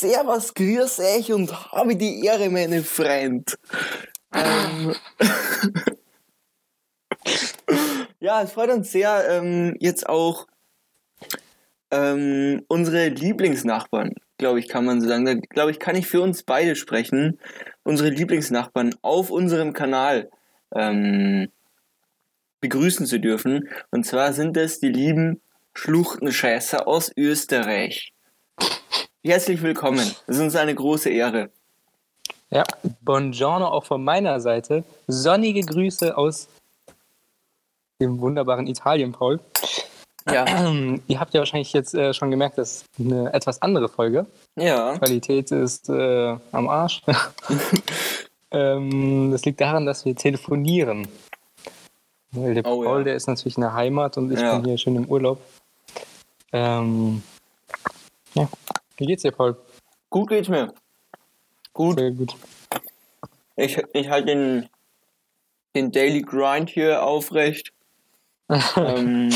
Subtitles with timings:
[0.00, 3.58] servus, grüß euch und habe die Ehre, meine Freund.
[4.34, 4.94] ähm,
[8.20, 10.46] ja, es freut uns sehr, ähm, jetzt auch
[11.90, 15.26] ähm, unsere Lieblingsnachbarn, glaube ich, kann man so sagen.
[15.26, 17.38] Da glaube ich, kann ich für uns beide sprechen.
[17.82, 20.30] Unsere Lieblingsnachbarn auf unserem Kanal
[20.74, 21.48] ähm,
[22.60, 23.68] begrüßen zu dürfen.
[23.90, 25.42] Und zwar sind es die lieben
[25.74, 28.14] Schluchtenscheißer aus Österreich.
[29.22, 29.98] Herzlich willkommen.
[30.26, 31.50] Es ist uns eine große Ehre.
[32.50, 32.64] Ja,
[33.02, 34.82] buongiorno auch von meiner Seite.
[35.06, 36.48] Sonnige Grüße aus
[38.00, 39.40] dem wunderbaren Italien, Paul.
[40.30, 40.44] Ja.
[41.06, 44.26] Ihr habt ja wahrscheinlich jetzt äh, schon gemerkt, das ist eine etwas andere Folge.
[44.56, 44.96] Ja.
[44.98, 47.02] Qualität ist äh, am Arsch.
[48.50, 51.06] ähm, das liegt daran, dass wir telefonieren.
[52.32, 53.04] Weil der Oh, Paul, ja.
[53.04, 54.56] der ist natürlich in der Heimat und ich Ja.
[54.56, 55.40] bin hier schön im Urlaub.
[56.52, 57.22] Ähm,
[58.34, 58.48] ja.
[59.00, 59.56] Wie geht's dir, Paul?
[60.10, 60.74] Gut geht's mir.
[61.72, 61.98] Gut.
[61.98, 62.36] Sehr gut.
[63.56, 64.68] Ich, ich halte den,
[65.74, 67.72] den Daily Grind hier aufrecht.
[68.76, 69.30] ähm,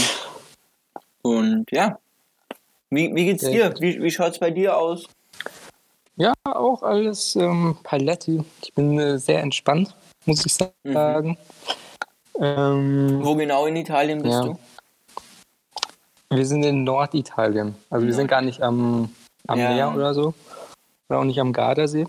[1.22, 1.98] und ja.
[2.90, 3.74] Wie, wie geht's dir?
[3.80, 5.06] Wie, wie schaut's bei dir aus?
[6.16, 8.44] Ja, auch alles ähm, Paletti.
[8.60, 10.92] Ich bin äh, sehr entspannt, muss ich Mhm.
[10.92, 11.38] sagen.
[12.38, 14.42] Ähm, Wo genau in Italien bist Ja.
[14.42, 14.58] du?
[16.30, 17.76] wir sind in Norditalien.
[17.88, 19.14] Also wir sind gar nicht am,
[19.46, 19.74] am Ja.
[19.74, 20.34] Meer oder so.
[21.08, 22.06] Oder auch nicht am Gardasee.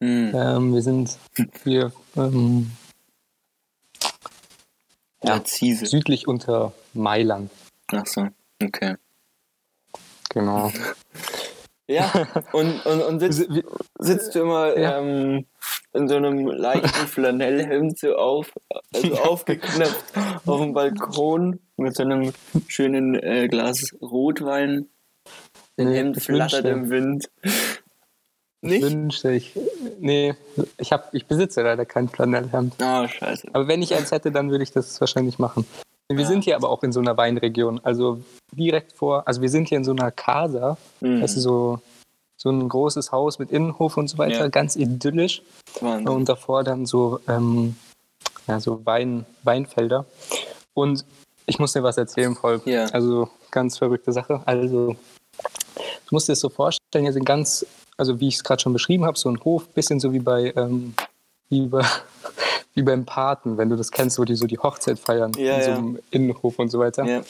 [0.00, 0.32] Hm.
[0.34, 1.18] Ähm, wir sind
[1.64, 2.70] hier ähm,
[5.22, 7.50] Ja, südlich unter Mailand.
[7.92, 8.28] Ach so,
[8.62, 8.96] okay.
[10.30, 10.72] Genau.
[11.90, 12.12] Ja,
[12.52, 13.48] und, und, und sitzt,
[13.98, 14.98] sitzt du immer Ja.
[14.98, 15.46] ähm,
[15.94, 18.52] in so einem leichten Flanellhemd so auf,
[18.94, 20.04] also aufgeknöpft
[20.44, 22.34] auf dem Balkon mit so einem
[22.66, 24.90] schönen äh, Glas Rotwein.
[25.78, 27.30] Dein Hemd ich flattert im Wind.
[27.42, 27.50] Ich
[28.60, 28.82] Nicht?
[28.82, 29.52] wünschte, ich.
[30.00, 30.34] Nee,
[30.78, 32.74] ich, hab, ich besitze leider kein Flanellhemd.
[32.82, 33.48] Ah, scheiße.
[33.52, 35.64] Aber wenn ich eins hätte, dann würde ich das wahrscheinlich machen.
[36.10, 36.26] Wir Ja.
[36.26, 37.80] sind hier aber auch in so einer Weinregion.
[37.84, 38.20] Also
[38.52, 40.76] direkt vor, also wir sind hier in so einer Casa.
[41.00, 41.20] Mhm.
[41.20, 41.80] Das ist so,
[42.36, 44.48] so ein großes Haus mit Innenhof und so weiter, Ja.
[44.48, 45.42] ganz idyllisch.
[45.80, 46.08] Wahnsinn.
[46.08, 47.76] Und davor dann so, ähm,
[48.48, 50.04] ja, so Wein, Weinfelder.
[50.74, 51.04] Und
[51.46, 52.60] ich muss dir was erzählen, Paul.
[52.64, 52.86] Ja.
[52.86, 54.42] Also ganz verrückte Sache.
[54.46, 54.96] Also
[56.08, 57.64] du musst dir das so vorstellen, hier sind ganz,
[57.96, 60.52] also wie ich es gerade schon beschrieben habe, so ein Hof, bisschen so wie bei,
[60.56, 60.94] ähm,
[61.48, 61.84] wie bei
[62.74, 65.62] wie beim Paten, wenn du das kennst, wo die so die Hochzeit feiern, Ja, in
[65.64, 65.76] so ja.
[65.78, 67.04] einem Innenhof und so weiter.
[67.04, 67.22] Ja.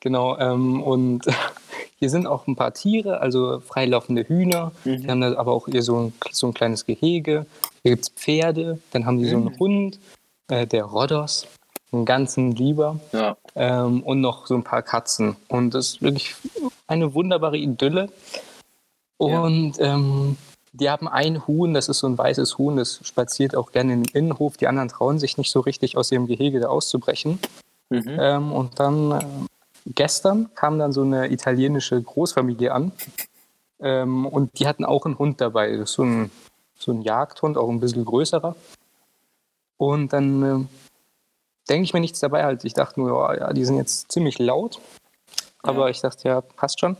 [0.00, 1.24] Genau, ähm, und
[2.00, 4.72] hier sind auch ein paar Tiere, also freilaufende Hühner.
[4.84, 5.00] Mhm.
[5.02, 7.46] Die haben da aber auch hier so ein, so ein kleines Gehege.
[7.82, 9.46] Hier gibt es Pferde, dann haben die so Mhm.
[9.48, 9.98] einen Hund,
[10.48, 11.46] äh, der Rhodos,
[11.92, 13.36] einen ganzen Lieber Ja.
[13.54, 15.36] ähm, und noch so ein paar Katzen.
[15.48, 16.34] Und das ist wirklich
[16.86, 18.10] eine wunderbare Idylle.
[19.20, 19.40] Ja.
[19.40, 20.36] Und ähm,
[20.72, 24.02] die haben ein Huhn, das ist so ein weißes Huhn, das spaziert auch gerne in
[24.04, 24.56] den Innenhof.
[24.56, 27.38] Die anderen trauen sich nicht so richtig aus ihrem Gehege da auszubrechen.
[27.90, 28.16] Mhm.
[28.20, 29.24] Ähm, und dann äh,
[29.86, 32.92] gestern kam dann so eine italienische Großfamilie an.
[33.80, 35.70] Ähm, und die hatten auch einen Hund dabei.
[35.76, 36.30] Das ist so ein,
[36.78, 38.54] so ein Jagdhund, auch ein bisschen größerer.
[39.78, 40.64] Und dann äh,
[41.68, 42.64] denke ich mir nichts dabei halt.
[42.64, 44.80] Ich dachte nur, ja, ja, die sind jetzt ziemlich laut.
[45.62, 45.88] Aber Ja.
[45.90, 46.96] ich dachte, ja, passt schon.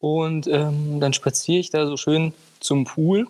[0.00, 3.26] Und ähm, dann spaziere ich da so schön zum Pool.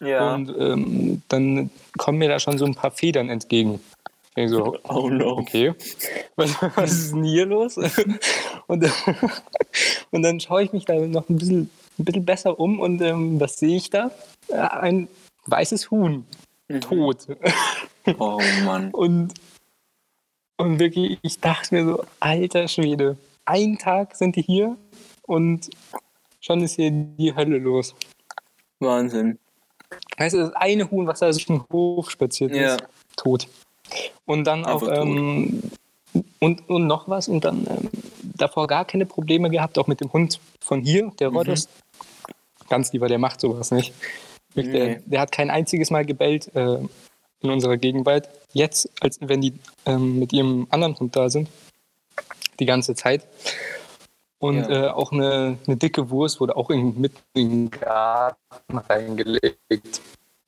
[0.00, 0.34] Ja.
[0.34, 3.80] Und ähm, dann kommen mir da schon so ein paar Federn entgegen.
[4.38, 5.38] Ich so, oh no.
[5.38, 5.72] okay,
[6.36, 7.76] was, was ist denn hier los?
[8.66, 8.84] Und,
[10.10, 13.38] und dann schaue ich mich da noch ein bisschen, ein bisschen besser um und ähm,
[13.40, 14.10] was sehe ich da?
[14.50, 15.06] Ein
[15.46, 16.26] weißes Huhn,
[16.68, 16.80] Mhm.
[16.80, 17.28] tot.
[18.18, 18.90] Oh Mann.
[18.92, 19.34] Und,
[20.58, 24.76] und wirklich, ich dachte mir so, alter Schwede, ein Tag sind die hier
[25.22, 25.70] und
[26.40, 27.94] schon ist hier die Hölle los.
[28.80, 29.38] Wahnsinn.
[30.18, 32.74] Weißt du, das eine Huhn, was da durch den Hof spaziert Ja.
[32.76, 32.84] ist,
[33.16, 33.48] tot.
[34.24, 35.06] Und dann auch, Einfach tot.
[35.06, 35.62] ähm,
[36.40, 37.90] und, und noch was, und dann ähm,
[38.36, 41.36] davor gar keine Probleme gehabt, auch mit dem Hund von hier, der Mhm.
[41.36, 41.68] Rhodos.
[42.68, 43.94] Ganz lieber, der macht sowas nicht.
[44.54, 44.98] Wirklich, Der, Nee.
[45.06, 46.78] der hat kein einziges Mal gebellt äh,
[47.42, 48.28] in unserer Gegenwart.
[48.52, 49.54] Jetzt, als wenn die
[49.84, 51.48] ähm, mit ihrem anderen Hund da sind,
[52.58, 53.26] die ganze Zeit.
[54.38, 54.86] Und Ja.
[54.86, 60.00] äh, auch eine, eine dicke Wurst wurde auch in, mitten in den Garten reingelegt.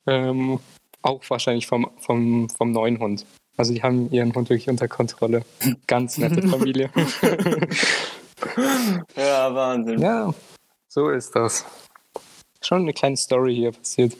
[0.07, 0.59] Ähm,
[1.01, 3.25] auch wahrscheinlich vom, vom, vom neuen Hund.
[3.57, 5.43] Also die haben ihren Hund wirklich unter Kontrolle.
[5.87, 6.89] Ganz nette Familie.
[9.17, 9.99] Ja, Wahnsinn.
[10.01, 10.33] ja,
[10.87, 11.65] so ist das.
[12.61, 14.15] Schon eine kleine Story hier passiert.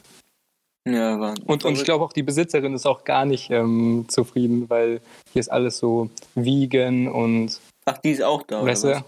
[0.94, 1.46] Ja, Wahnsinn.
[1.46, 5.02] Und, und ich glaube auch die Besitzerin ist auch gar nicht ähm, zufrieden, weil
[5.32, 9.04] hier ist alles so vegan und Ach, die ist auch da, oder weißt du, was?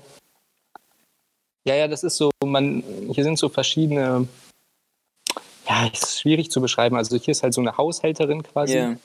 [1.63, 4.27] Ja, ja, das ist so, man, hier sind so verschiedene,
[5.67, 6.95] ja, ist schwierig zu beschreiben.
[6.95, 8.77] Also hier ist halt so eine Haushälterin quasi.
[8.77, 8.95] Ja.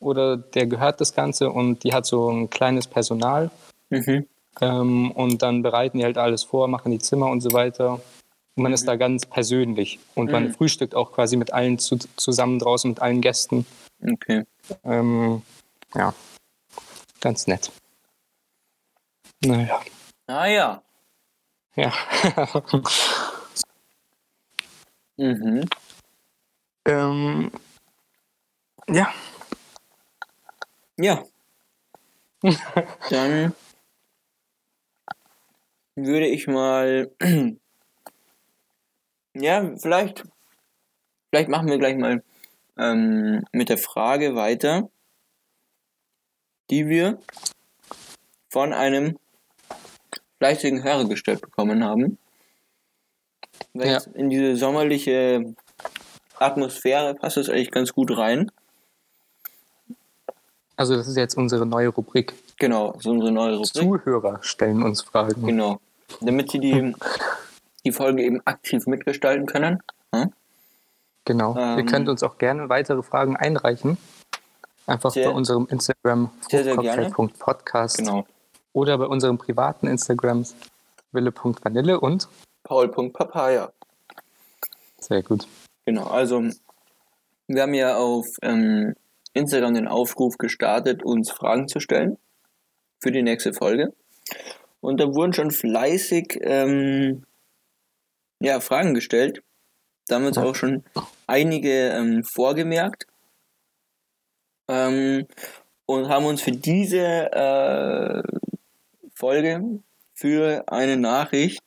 [0.00, 3.50] Oder der gehört das Ganze und die hat so ein kleines Personal.
[3.90, 4.26] Mhm.
[4.60, 8.00] Ähm, und dann bereiten die halt alles vor, machen die Zimmer und so weiter.
[8.54, 8.86] Und man ist Mhm.
[8.86, 9.98] da ganz persönlich.
[10.14, 10.54] Und man Mhm.
[10.54, 13.66] frühstückt auch quasi mit allen zu, zusammen draußen, mit allen Gästen.
[14.02, 14.44] Okay.
[14.84, 15.42] Ähm,
[15.94, 16.14] ja,
[17.20, 17.70] ganz nett.
[19.44, 19.80] Naja,
[20.26, 20.82] Ah ja.
[21.76, 21.92] ja.
[25.18, 25.68] Mhm.
[26.86, 27.52] ähm,
[28.88, 29.12] ja,
[30.96, 31.24] Ja.
[33.10, 33.54] Dann
[35.96, 37.10] würde ich mal.
[39.34, 40.24] Ja, vielleicht.
[41.30, 42.22] Vielleicht machen wir gleich mal
[42.78, 44.90] ähm, mit der Frage weiter,
[46.70, 47.18] die wir
[48.50, 49.18] von einem
[50.38, 52.18] fleißigen Hörer gestellt bekommen haben.
[53.72, 54.02] Weil Ja.
[54.14, 55.54] in diese sommerliche
[56.38, 58.50] Atmosphäre passt das eigentlich ganz gut rein.
[60.76, 62.34] also das ist jetzt unsere neue Rubrik.
[62.58, 63.72] Genau, so unsere neue Rubrik.
[63.72, 65.46] Zuhörer stellen uns Fragen.
[65.46, 65.80] Genau.
[66.20, 66.94] Damit sie die,
[67.84, 69.82] die Folge eben aktiv mitgestalten können.
[70.14, 70.32] Hm?
[71.24, 71.54] Genau.
[71.56, 73.96] Ihr Ähm, könnt uns auch gerne weitere Fragen einreichen.
[74.86, 78.26] Einfach Sehr- bei unserem Instagram Sehr, sehr fruchtcocktail.podcast Genau.
[78.72, 80.56] oder bei unserem privaten Instagrams
[81.12, 82.28] wille.vanille und
[82.64, 83.72] Paul.papaya.
[84.98, 85.46] sehr gut.
[85.84, 86.42] Genau, also
[87.48, 88.94] wir haben ja auf ähm,
[89.34, 92.18] Instagram den Aufruf gestartet, uns Fragen zu stellen
[93.00, 93.92] für die nächste Folge.
[94.80, 97.24] Und da wurden schon fleißig ähm,
[98.42, 99.42] ja, Fragen gestellt.
[100.06, 100.84] Da haben wir uns auch schon
[101.26, 103.06] einige ähm, vorgemerkt.
[104.68, 105.26] Ähm,
[105.86, 108.22] und haben uns für diese äh,
[109.14, 109.80] Folge
[110.14, 111.62] für eine Nachricht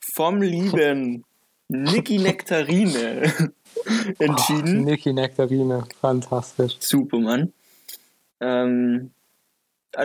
[0.00, 1.24] vom lieben
[1.68, 3.22] Niki Nektarine
[4.18, 4.80] entschieden.
[4.80, 6.76] Oh, Niki Nektarine, fantastisch.
[6.80, 7.52] Super, Mann.
[8.40, 9.10] Ähm,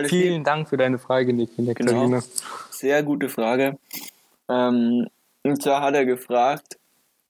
[0.06, 2.20] Vielen Dank für deine Frage, Niki Nektarine.
[2.20, 2.22] Genau.
[2.70, 3.78] Sehr gute Frage.
[4.48, 5.08] Ähm,
[5.44, 6.76] und zwar hat er gefragt,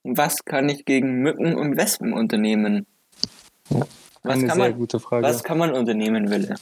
[0.03, 2.87] was kann ich gegen Mücken und Wespen unternehmen?
[3.71, 3.81] Ja,
[4.23, 5.27] Was Eine kann sehr man, gute Frage.
[5.27, 6.55] was kann man unternehmen, Wille?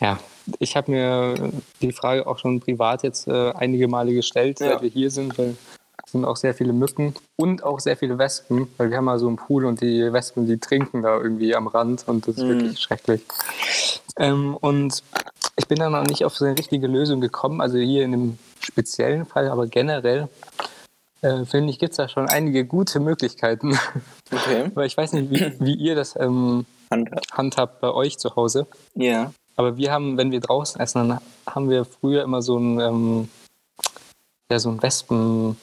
[0.00, 0.18] Ja,
[0.58, 4.72] ich habe mir die Frage auch schon privat jetzt äh, einige Male gestellt, Ja.
[4.72, 5.56] seit wir hier sind, weil
[6.04, 9.18] es sind auch sehr viele Mücken und auch sehr viele Wespen, weil wir haben mal
[9.18, 12.42] so einen Pool und die Wespen, die trinken da irgendwie am Rand und das ist
[12.44, 12.48] Mhm.
[12.48, 13.22] wirklich schrecklich.
[14.18, 15.02] Ähm, und
[15.56, 18.38] ich bin da noch nicht auf so eine richtige Lösung gekommen, also hier in dem
[18.60, 20.28] speziellen Fall, aber generell
[21.22, 23.76] äh, finde ich, gibt es da schon einige gute Möglichkeiten.
[24.30, 24.70] Okay.
[24.74, 27.32] weil ich weiß nicht, wie, wie ihr das ähm, Handhabt.
[27.32, 28.66] handhabt bei euch zu Hause.
[28.94, 29.32] Ja.
[29.56, 33.28] Aber wir haben, wenn wir draußen essen, dann haben wir früher immer so ein, ähm,
[34.50, 35.56] ja, so ein Wespen,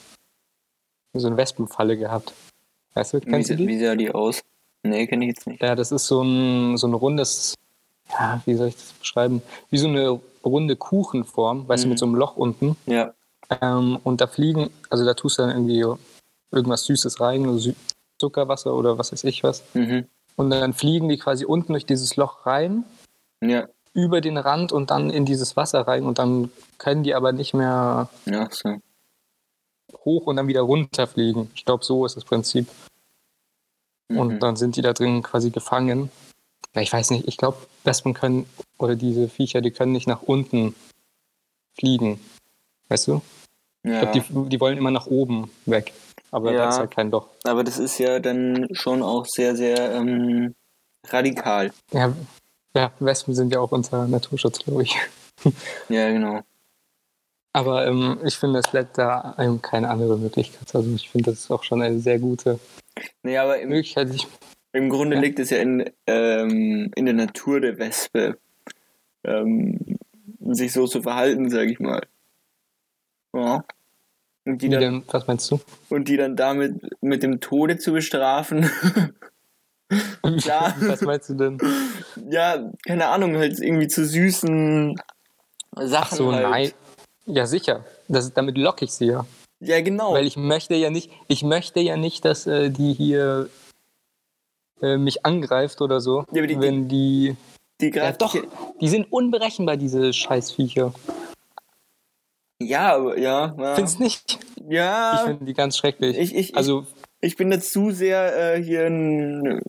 [1.14, 2.34] so eine Wespenfalle gehabt.
[2.94, 3.78] Weißt du, Wie, kennst du wie die?
[3.84, 4.40] sah die aus?
[4.82, 5.62] Nee, kenne ich jetzt nicht.
[5.62, 7.54] Ja, das ist so ein, so ein rundes,
[8.10, 9.42] ja, wie soll ich das beschreiben?
[9.70, 11.90] Wie so eine runde Kuchenform, weißt du, Mhm.
[11.90, 12.76] mit so einem Loch unten.
[12.86, 13.12] Ja.
[13.60, 15.84] Ähm, und da fliegen, also da tust du dann irgendwie
[16.50, 17.74] irgendwas Süßes rein, so Sü-
[18.18, 19.62] Zuckerwasser oder was weiß ich was.
[19.74, 20.06] Mhm.
[20.36, 22.84] Und dann fliegen die quasi unten durch dieses Loch rein
[23.40, 23.68] Ja.
[23.92, 27.54] über den Rand und dann in dieses Wasser rein und dann können die aber nicht
[27.54, 28.76] mehr Ja, so.
[30.04, 31.50] hoch und dann wieder runterfliegen.
[31.54, 32.68] Ich glaube, so ist das Prinzip.
[34.08, 34.18] Mhm.
[34.18, 36.10] Und dann sind die da drin quasi gefangen.
[36.74, 38.46] Ja, Ich weiß nicht, ich glaube, Wespen können,
[38.78, 40.74] oder diese Viecher, die können nicht nach unten
[41.78, 42.20] fliegen.
[42.88, 43.22] Weißt du?
[43.82, 44.00] Ich ja.
[44.00, 45.92] glaube, die, die wollen immer nach oben weg.
[46.30, 46.58] Aber Ja.
[46.64, 47.28] da ist halt kein Loch.
[47.44, 50.54] Aber das ist ja dann schon auch sehr, sehr ähm,
[51.08, 51.70] radikal.
[51.92, 52.12] Ja,
[52.74, 54.96] ja, Wespen sind ja auch unter Naturschutz, glaube ich.
[55.88, 56.40] Ja, genau.
[57.52, 60.74] Aber ähm, ich finde, es bleibt da einem keine andere Möglichkeit.
[60.74, 62.58] Also ich finde, das ist auch schon eine sehr gute
[63.22, 64.14] Nee, aber im, Möglichkeit.
[64.14, 64.26] Ich,
[64.74, 65.22] im Grunde Ja.
[65.22, 68.36] liegt es ja in, ähm, in der Natur der Wespe,
[69.24, 69.98] ähm,
[70.40, 72.02] sich so zu verhalten, sag ich mal.
[73.32, 73.64] Ja.
[74.44, 75.60] Und die, wie dann, denn, was meinst du?
[75.88, 78.70] und die dann damit mit dem Tode zu bestrafen.
[80.24, 80.74] Ja.
[80.80, 81.58] Was meinst du denn?
[82.30, 84.96] ja, keine Ahnung, halt irgendwie zu süßen
[85.76, 85.94] Sachen.
[85.94, 86.48] Ach so, halt.
[86.50, 86.72] nein.
[87.26, 87.84] Ja, sicher.
[88.08, 89.26] Das, damit locke ich sie ja.
[89.60, 90.14] Ja, genau.
[90.14, 93.48] Weil ich möchte ja nicht, ich möchte ja nicht, dass äh, die hier
[94.84, 96.24] äh, mich angreift oder so.
[96.32, 97.36] Ja, die- wenn die.
[97.80, 98.36] die Ja, greift doch.
[98.80, 100.92] Die sind unberechenbar, diese Scheißviecher.
[102.60, 103.54] Ja, aber ja.
[103.58, 104.38] Ja, Findest nicht?
[104.56, 106.16] Ich ja finde die ganz schrecklich.
[106.16, 106.86] ich, ich, also,
[107.20, 109.60] ich bin da zu sehr äh, hier ein,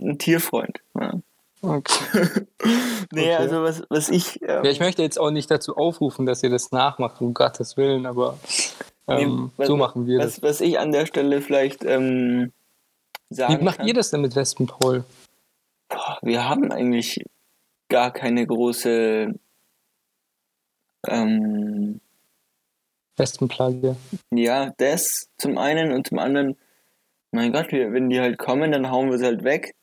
[0.00, 0.80] ein Tierfreund.
[0.98, 1.14] Ja.
[1.60, 2.04] Okay.
[3.12, 3.34] nee, Okay.
[3.34, 4.40] also was, was ich.
[4.42, 7.76] Ähm, Ja, ich möchte jetzt auch nicht dazu aufrufen, dass ihr das nachmacht, um Gottes
[7.76, 8.38] Willen, aber
[9.08, 10.40] ähm, Nee, was- so machen wir das.
[10.40, 12.52] was, was ich an der Stelle vielleicht ähm,
[13.30, 15.04] sagen Wie macht kann, ihr das denn mit Wespentroll?
[15.88, 17.24] Boah, wir haben eigentlich
[17.88, 19.34] gar keine große
[21.06, 22.00] ähm,
[23.16, 23.96] Wespenplage.
[24.32, 26.56] ja, das zum einen und zum anderen,
[27.32, 29.74] mein Gott, wir, wenn die halt kommen, dann hauen wir sie halt weg.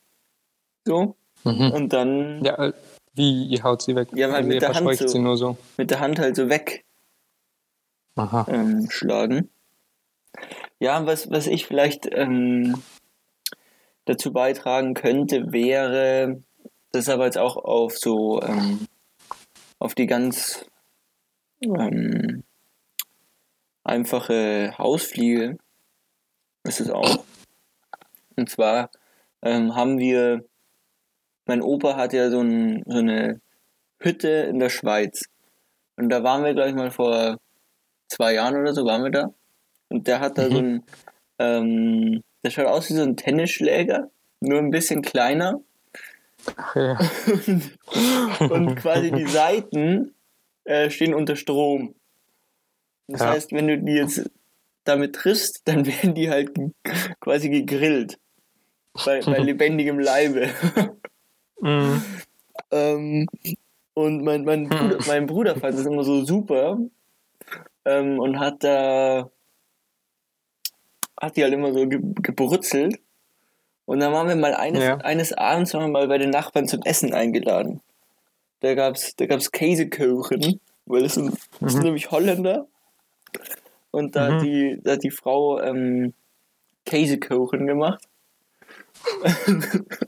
[0.86, 1.16] So.
[1.44, 1.72] Mhm.
[1.72, 2.74] Und dann Ja, äh,
[3.14, 4.10] wie ihr haut sie weg?
[4.14, 5.08] Ja, halt also mit der Hand so.
[5.08, 5.58] sie nur so.
[5.78, 6.86] mit der Hand halt so weg
[8.16, 8.46] Aha.
[8.50, 9.50] ähm, schlagen.
[10.80, 12.82] Ja, was, was ich vielleicht ähm,
[14.06, 16.42] dazu beitragen könnte, wäre,
[16.92, 18.88] das aber jetzt auch auf so, ähm,
[19.80, 20.66] auf die ganz
[21.62, 22.44] ähm,
[23.84, 25.58] einfache Hausfliege
[26.64, 27.24] ist es auch.
[28.36, 28.90] Und zwar
[29.42, 30.44] ähm, haben wir,
[31.46, 33.40] mein Opa hat ja so, ein, so eine
[34.00, 35.26] Hütte in der Schweiz.
[35.98, 37.40] Und da waren wir, glaube ich, mal vor
[38.08, 39.34] zwei Jahren oder so, waren wir da.
[39.90, 40.52] Und der hat da Mhm.
[40.52, 40.84] so ein,
[41.40, 44.10] ähm, der schaut aus wie so ein Tennisschläger,
[44.40, 45.62] nur ein bisschen kleiner.
[46.76, 47.00] Ja.
[48.50, 50.14] und quasi die Seiten
[50.64, 51.96] äh, stehen unter Strom.
[53.08, 53.30] Das Ja.
[53.32, 54.30] heißt, wenn du die jetzt
[54.84, 56.52] damit triffst, dann werden die halt
[57.20, 58.20] quasi gegrillt.
[59.06, 60.50] Bei, bei lebendigem Leibe.
[61.60, 62.04] Mhm.
[62.72, 63.28] ähm,
[63.96, 66.78] und mein, mein, Bruder, mein Bruder fand das immer so super
[67.86, 69.32] ähm, und hat da
[71.20, 73.00] hat die halt immer so ge gebrutzelt.
[73.86, 74.98] Und dann waren wir mal eines, Ja.
[74.98, 77.82] eines Abends waren wir mal bei den Nachbarn zum Essen eingeladen.
[78.62, 81.86] Da gab's, da gab's Käsekuchen, weil das sind, das sind Mhm.
[81.86, 82.68] nämlich Holländer.
[83.92, 84.34] Und da, Mhm.
[84.34, 86.14] hat die, da hat die Frau ähm,
[86.86, 88.04] Käsekuchen gemacht.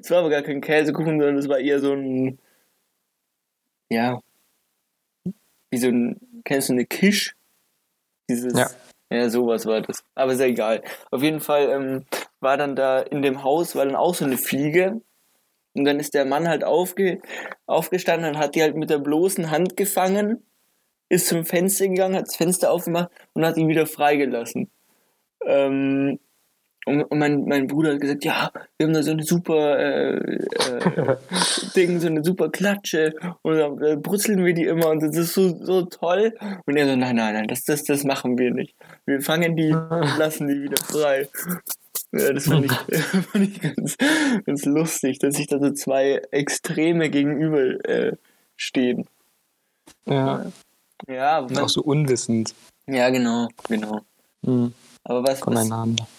[0.00, 2.38] Es war aber gar kein Käsekuchen, sondern es war eher so ein,
[3.90, 4.20] ja,
[5.70, 7.34] wie so ein, kennst du eine Kisch?
[8.30, 8.70] Dieses, Ja.
[9.10, 10.02] Ja, sowas war das.
[10.14, 10.82] Aber ist ja egal.
[11.10, 12.04] Auf jeden Fall ähm,
[12.40, 15.00] war dann da in dem Haus, war dann auch so eine Fliege.
[15.74, 17.20] Und dann ist der Mann halt aufge,
[17.66, 20.42] aufgestanden und hat die halt mit der bloßen Hand gefangen,
[21.08, 24.70] ist zum Fenster gegangen, hat das Fenster aufgemacht und hat ihn wieder freigelassen.
[25.44, 26.18] Ähm,
[26.86, 30.16] und und mein, mein Bruder hat gesagt, ja, wir haben da so eine super äh,
[30.16, 31.16] äh,
[31.76, 35.34] Ding, so eine super Klatsche und dann äh, brutzeln wir die immer und das ist
[35.34, 36.34] so, so toll.
[36.64, 38.74] Und er so, nein, nein, nein, das, das, das machen wir nicht.
[39.06, 41.28] Wir fangen die und lassen die wieder frei.
[42.12, 42.72] Ja, das fand ich,
[43.32, 43.96] fand ich ganz,
[44.44, 48.16] ganz lustig, dass sich da so zwei Extreme gegenüber äh,
[48.56, 49.06] stehen.
[50.06, 50.46] Ja,
[51.08, 52.54] Ja, und auch man, so unwissend
[52.88, 54.02] ja, genau, genau.
[54.42, 54.72] mhm.
[55.02, 55.70] Aber was, was,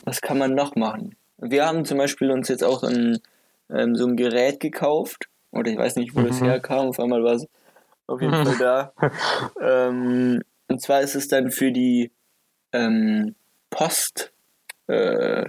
[0.06, 1.16] was kann man noch machen?
[1.38, 3.20] Wir haben zum Beispiel uns jetzt auch ein,
[3.70, 5.28] ähm, so ein Gerät gekauft.
[5.52, 6.46] Oder ich weiß nicht, wo das Mhm.
[6.46, 6.88] herkam.
[6.88, 7.48] Auf einmal war es
[8.08, 8.94] auf jeden Fall da.
[9.62, 12.12] ähm, und zwar ist es dann für die
[12.74, 13.36] ähm,
[13.70, 14.32] Post,
[14.88, 15.46] äh,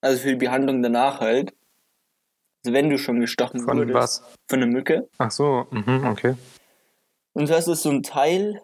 [0.00, 1.52] also für die Behandlung danach halt.
[2.64, 4.22] Also wenn du schon gestochen Von wurdest was?
[4.48, 5.08] von einer Mücke.
[5.18, 6.34] Ach so, mhm, okay.
[7.32, 8.60] Und das ist so ein Teil,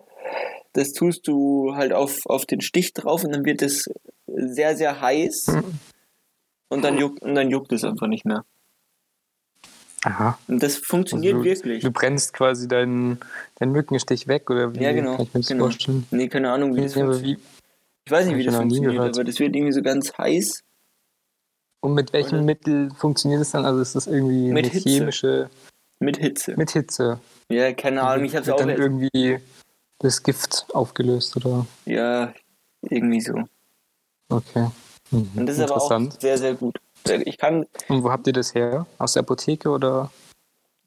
[0.73, 3.89] das tust du halt auf, auf den Stich drauf und dann wird es
[4.27, 5.79] sehr, sehr heiß Mhm.
[6.69, 8.45] und dann juckt, und dann juckt es einfach nicht mehr.
[10.05, 10.39] Aha.
[10.47, 11.83] Und das funktioniert Also du, wirklich.
[11.83, 13.19] Du brennst quasi deinen,
[13.59, 15.65] deinen Mückenstich weg, oder wie Ja, genau, kann ich mir das genau.
[15.65, 16.07] vorstellen?
[16.11, 17.39] Nee, keine Ahnung, wie das Ja, funktioniert.
[17.41, 17.56] wie,
[18.07, 20.61] Ich weiß nicht, wie das funktioniert, aber das wird irgendwie so ganz heiß.
[21.81, 22.45] und mit welchem Oder?
[22.45, 23.65] Mittel funktioniert es dann?
[23.65, 24.89] Also ist das irgendwie Mit Hitze.
[24.89, 25.51] chemische
[25.99, 26.55] Mit Hitze.
[26.57, 27.21] mit Hitze?
[27.51, 29.41] Ja, keine Ahnung, ich hab's Wird auch dann irgendwie
[29.99, 31.67] das Gift aufgelöst oder?
[31.85, 32.33] Ja,
[32.83, 33.35] irgendwie so.
[34.29, 34.69] Okay.
[35.11, 35.31] Mhm.
[35.35, 36.79] Und das ist aber auch sehr, sehr gut.
[37.25, 38.87] Ich kann, Und wo habt ihr das her?
[38.99, 40.11] Aus der Apotheke oder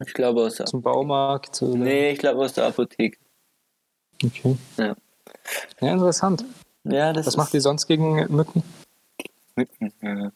[0.06, 1.62] ich glaube aus der, zum Baumarkt?
[1.62, 1.78] Oder?
[1.80, 3.18] nee, ich glaube aus der Apotheke.
[4.24, 4.58] Okay.
[4.78, 4.96] Ja.
[5.82, 6.44] Ja, interessant.
[6.92, 8.64] Ja, das Was macht ihr sonst gegen Mücken?
[9.56, 10.32] Mücken, ja.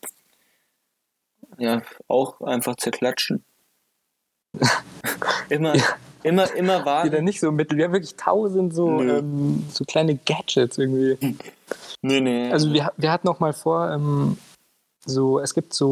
[1.57, 3.43] ja, auch einfach zerklatschen.
[5.50, 5.83] immer, Ja.
[6.24, 7.12] immer, immer warten.
[7.12, 7.77] dann nicht so Mittel?
[7.77, 11.38] Wir haben wirklich tausend so, ähm, so kleine Gadgets irgendwie.
[12.01, 12.51] Nee, nee.
[12.51, 14.38] Also wir, wir hatten noch mal vor, ähm,
[15.05, 15.91] so, es gibt so,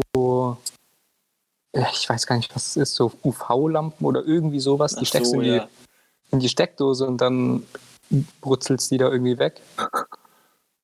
[1.72, 5.08] äh, ich weiß gar nicht, was es ist, so UV-Lampen oder irgendwie sowas, die Ach
[5.08, 5.68] steckst so, in, die, ja.
[6.30, 7.66] in die Steckdose und dann
[8.40, 9.60] brutzelst die da irgendwie weg,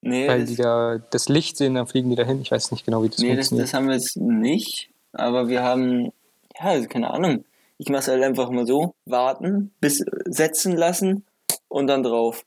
[0.00, 2.40] Nee, weil das, die da das Licht sehen, dann fliegen die dahin.
[2.40, 3.66] Ich weiß nicht genau, wie das nee das, funktioniert.
[3.68, 4.90] das haben wir jetzt nicht.
[5.12, 6.12] Aber wir haben,
[6.56, 7.44] ja, also keine Ahnung.
[7.78, 11.24] Ich mache es halt einfach mal so, warten, bis setzen lassen
[11.68, 12.44] und dann drauf.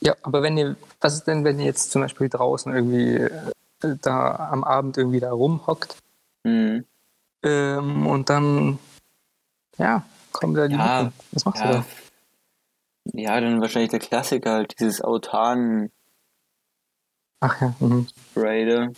[0.00, 3.30] Ja, aber wenn ihr, was ist denn, wenn ihr jetzt zum Beispiel draußen irgendwie äh,
[4.02, 5.96] da am Abend irgendwie da rumhockt
[6.44, 6.84] Mhm.
[7.44, 8.78] Ähm, und dann,
[9.78, 11.12] ja, kommen da die Ja.
[11.30, 11.84] Was machst du Ja, da?
[13.14, 15.90] ja, dann wahrscheinlich der Klassiker, halt, dieses Autan-Spray,
[17.44, 18.06] Ach ja, mhm.
[18.34, 18.88] da.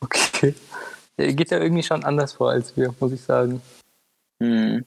[0.00, 0.54] okay.
[1.18, 3.60] Der geht ja irgendwie schon anders vor als wir, muss ich sagen.
[4.40, 4.84] Hm.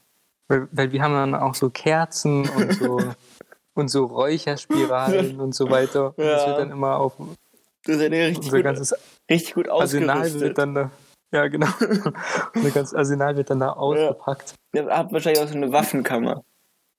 [0.48, 2.98] Weil, weil wir haben dann auch so Kerzen und so
[3.74, 6.08] und so Räucherspiralen und so weiter.
[6.16, 6.48] Und Das Ja.
[6.48, 7.12] wird dann immer auf
[7.84, 8.94] Das ist ja richtig unser gut, ganzes
[9.30, 10.40] richtig gut Arsenal ausgerüstet.
[10.40, 10.90] wird dann da.
[11.32, 11.68] Ja, genau.
[12.54, 14.54] Unser ganzes Arsenal wird dann da ausgepackt.
[14.74, 16.42] Ihr habt wahrscheinlich auch so eine Waffenkammer.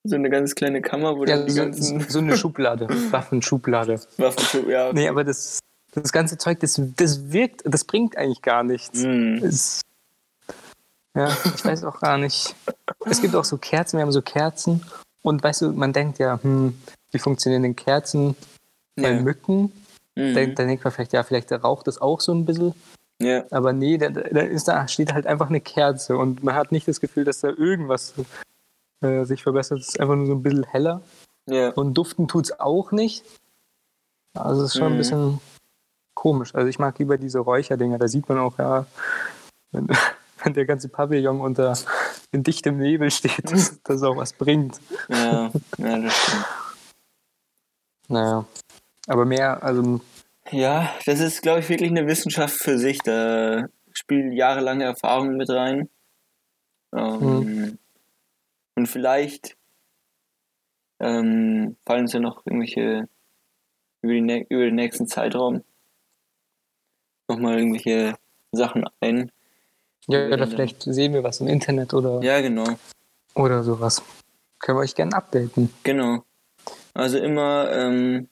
[0.04, 4.00] So eine ganz kleine Kammer, wo Ja, die so, ganzen so eine Schublade, Waffenschublade.
[4.16, 4.68] Waffen.
[4.68, 4.92] Ja.
[4.92, 5.60] Nee, aber das,
[5.92, 9.02] das ganze Zeug, das, das wirkt, das bringt eigentlich gar nichts.
[9.02, 9.34] Hm.
[9.44, 9.80] Es,
[11.14, 12.54] ja, ich weiß auch gar nicht.
[13.04, 14.82] Es gibt auch so Kerzen, wir haben so Kerzen.
[15.22, 16.76] Und weißt du, man denkt ja, hm,
[17.12, 18.34] wie funktionieren denn Kerzen
[18.96, 19.20] bei Ja.
[19.20, 19.72] Mücken?
[20.16, 20.34] Mhm.
[20.34, 22.74] Dann, dann denkt man vielleicht, ja, vielleicht raucht das auch so ein bisschen.
[23.20, 23.44] Ja.
[23.52, 26.88] Aber nee, da, da, ist, da steht halt einfach eine Kerze und man hat nicht
[26.88, 28.14] das Gefühl, dass da irgendwas
[29.02, 29.80] äh, sich verbessert.
[29.80, 31.02] Es ist einfach nur so ein bisschen heller.
[31.46, 31.70] Ja.
[31.70, 33.24] Und duften tut es auch nicht.
[34.34, 34.94] Also es ist schon Mhm.
[34.94, 35.40] ein bisschen
[36.14, 36.54] komisch.
[36.54, 37.98] Also ich mag lieber diese Räucherdinger.
[37.98, 38.86] Da sieht man auch, ja,
[39.72, 39.88] wenn,
[40.44, 41.76] wenn der ganze Pavillon unter
[42.30, 44.80] in dichtem Nebel steht, dass das auch was bringt.
[45.08, 45.50] Ja.
[45.78, 46.46] ja, das stimmt.
[48.08, 48.44] Naja.
[49.08, 50.00] Aber mehr, also
[50.50, 52.98] Ja, das ist, glaube ich, wirklich eine Wissenschaft für sich.
[53.00, 55.88] Da spielen jahrelange Erfahrungen mit rein.
[56.94, 57.78] Ähm,
[58.74, 59.56] Und vielleicht
[61.00, 63.08] ähm, fallen uns ja noch irgendwelche
[64.02, 65.62] über, die, über den nächsten Zeitraum
[67.28, 68.14] nochmal irgendwelche
[68.52, 69.30] Sachen ein.
[70.08, 72.66] ja, Ja, oder vielleicht sehen wir was im Internet oder, Ja, genau.
[73.34, 74.02] oder sowas.
[74.58, 75.72] Können wir euch gerne updaten.
[75.82, 76.24] Genau.
[76.94, 78.28] Also immer ähm,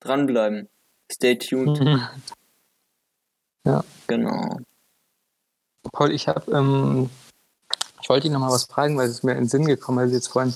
[0.00, 0.68] dranbleiben.
[1.10, 1.80] Stay tuned.
[4.06, 4.58] Genau.
[5.92, 7.10] Paul, ich habe, ähm,
[8.06, 10.12] ich wollte dich noch mal was fragen, weil es mir in den Sinn gekommen ist,
[10.12, 10.54] jetzt vorhin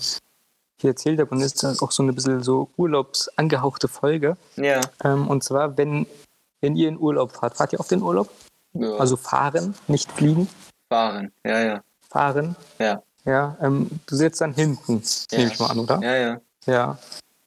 [0.80, 4.37] hier erzählt habe und ist das auch so eine bisschen so urlaubsangehauchte Folge.
[4.54, 4.80] Ja.
[5.02, 6.07] Ähm, und zwar, wenn,
[6.61, 8.30] wenn ihr in Urlaub fahrt, fahrt ihr auf den Urlaub?
[8.75, 8.95] ja.
[8.99, 10.49] Also fahren, nicht fliegen,
[10.93, 11.32] fahren.
[11.45, 11.80] Ja, ja.
[12.08, 12.54] fahren.
[12.78, 13.02] Ja.
[13.25, 15.39] Ja, ähm, du sitzt dann hinten, Ja.
[15.39, 16.00] nehme ich mal an, oder?
[16.04, 16.41] Ja, ja.
[16.67, 16.99] Ja.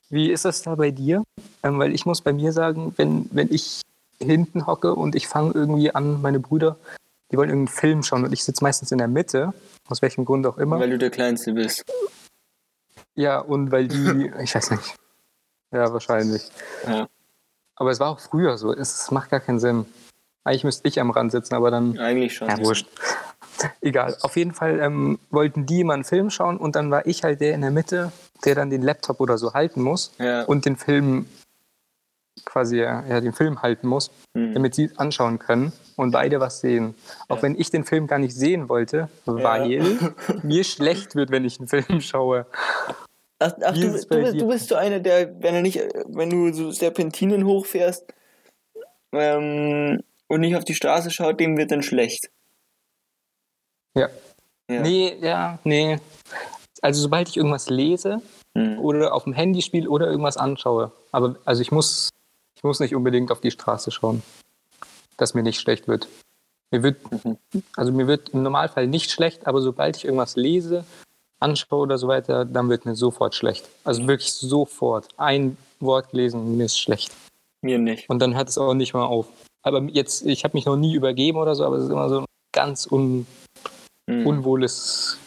[0.09, 1.23] Wie ist das da bei dir?
[1.63, 3.79] Ähm, weil ich muss bei mir sagen, wenn, wenn ich
[4.19, 6.75] hinten hocke und ich fange irgendwie an, meine Brüder,
[7.31, 9.53] die wollen irgendeinen Film schauen und ich sitze meistens in der Mitte,
[9.89, 10.79] aus welchem Grund auch immer.
[10.79, 11.83] Weil du der Kleinste bist.
[13.15, 14.95] ja, und weil die, ich weiß nicht.
[15.71, 16.49] Ja, wahrscheinlich.
[16.87, 17.07] Ja.
[17.75, 18.71] Aber es war auch früher so.
[18.73, 19.85] Es macht gar keinen Sinn.
[20.43, 21.97] Eigentlich müsste ich am Rand sitzen, aber dann.
[21.97, 22.47] Eigentlich schon.
[22.49, 22.87] Ja, wurscht.
[23.81, 24.17] Egal.
[24.21, 27.39] Auf jeden Fall ähm, wollten die mal einen Film schauen und dann war ich halt
[27.41, 28.11] der in der Mitte,
[28.45, 30.43] der dann den Laptop oder so halten muss Ja.
[30.43, 31.27] und den Film
[32.45, 34.53] quasi ja, den Film halten muss, Hm.
[34.53, 36.95] damit sie anschauen können und beide was sehen.
[37.27, 37.43] Auch Ja.
[37.43, 39.69] wenn ich den Film gar nicht sehen wollte, weil
[40.43, 42.45] mir schlecht wird, wenn ich einen Film schaue.
[43.39, 46.29] Ach, ach du, es du, bist, du bist so einer, der, wenn er nicht, wenn
[46.29, 48.05] du so Serpentinen hochfährst
[49.11, 52.31] ähm, und nicht auf die Straße schaut, dem wird dann schlecht.
[53.95, 54.09] Ja.
[54.69, 54.81] Ja.
[54.81, 55.99] Nee, ja, nee.
[56.81, 58.21] Also sobald ich irgendwas lese
[58.57, 58.77] Hm.
[58.79, 62.09] oder auf dem Handy spiele oder irgendwas anschaue, aber also ich muss,
[62.63, 64.23] ich muss nicht unbedingt auf die Straße schauen,
[65.17, 66.07] dass mir nicht schlecht wird.
[66.71, 66.95] Mir wird,
[67.25, 67.37] Mhm.
[67.75, 70.85] also mir wird im Normalfall nicht schlecht, aber sobald ich irgendwas lese,
[71.41, 73.67] anschaue oder so weiter, dann wird mir sofort schlecht.
[73.83, 75.09] Also wirklich sofort.
[75.17, 77.11] Ein Wort gelesen mir ist schlecht.
[77.61, 78.09] Mir nicht.
[78.09, 79.27] Und dann hört es auch nicht mal auf.
[79.61, 82.19] Aber jetzt, ich habe mich noch nie übergeben oder so, aber es ist immer so
[82.19, 83.27] ein ganz un,
[84.09, 84.25] Hm.
[84.25, 85.17] unwohles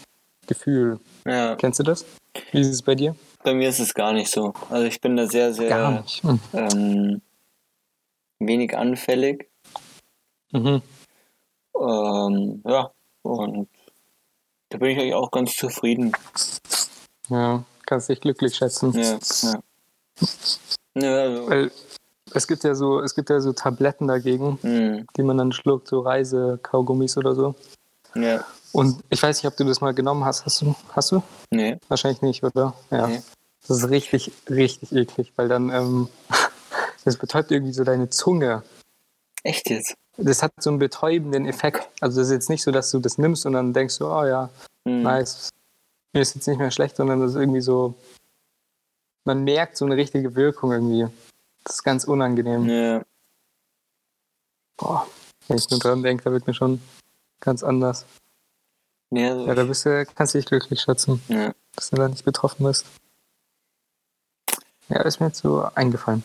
[0.46, 1.00] Gefühl.
[1.26, 2.06] Ja, Kennst du das?
[2.52, 3.14] Wie ist es bei dir?
[3.44, 4.52] bei mir ist es gar nicht so.
[4.70, 6.22] Also ich bin da sehr, sehr Gar nicht.
[6.24, 6.40] Hm.
[6.52, 7.22] ähm,
[8.38, 9.48] wenig anfällig.
[10.52, 10.82] Mhm.
[11.78, 12.90] Ähm, ja,
[13.22, 13.68] und
[14.70, 16.12] da bin ich eigentlich auch ganz zufrieden.
[17.28, 18.92] Ja, kannst dich glücklich schätzen.
[18.92, 19.60] Ja, ja.
[20.94, 21.70] Ja, also, Weil
[22.32, 25.88] es gibt ja so, es gibt ja so Tabletten dagegen, hm, die man dann schluckt,
[25.88, 27.54] so Reisekaugummis oder so.
[28.14, 30.46] ja, Und ich weiß nicht, ob du das mal genommen hast.
[30.46, 30.74] Hast du?
[30.94, 31.22] Hast du?
[31.50, 32.74] nee, Wahrscheinlich nicht, oder?
[32.90, 33.06] Ja.
[33.08, 33.22] nee.
[33.68, 36.08] Das ist richtig, richtig eklig, weil dann, ähm,
[37.06, 38.62] das betäubt irgendwie so deine Zunge.
[39.44, 39.94] Echt jetzt?
[40.16, 41.88] Das hat so einen betäubenden Effekt.
[42.00, 44.24] Also das ist jetzt nicht so, dass du das nimmst und dann denkst du, oh
[44.24, 44.50] ja,
[44.84, 45.02] Hm.
[45.02, 45.50] nice,
[46.12, 47.94] mir ist jetzt nicht mehr schlecht, sondern das ist irgendwie so,
[49.24, 51.06] man merkt so eine richtige Wirkung irgendwie.
[51.64, 52.68] Das ist ganz unangenehm.
[52.68, 53.02] Ja,
[54.76, 55.06] Boah,
[55.48, 56.80] wenn ich nur dran denke, da wird mir schon
[57.40, 58.04] ganz anders.
[59.12, 61.52] also Ja, da bist du, kannst du dich glücklich schätzen, ja.
[61.74, 62.84] dass du da nicht betroffen bist.
[64.88, 66.22] Ja, ist mir jetzt so eingefallen.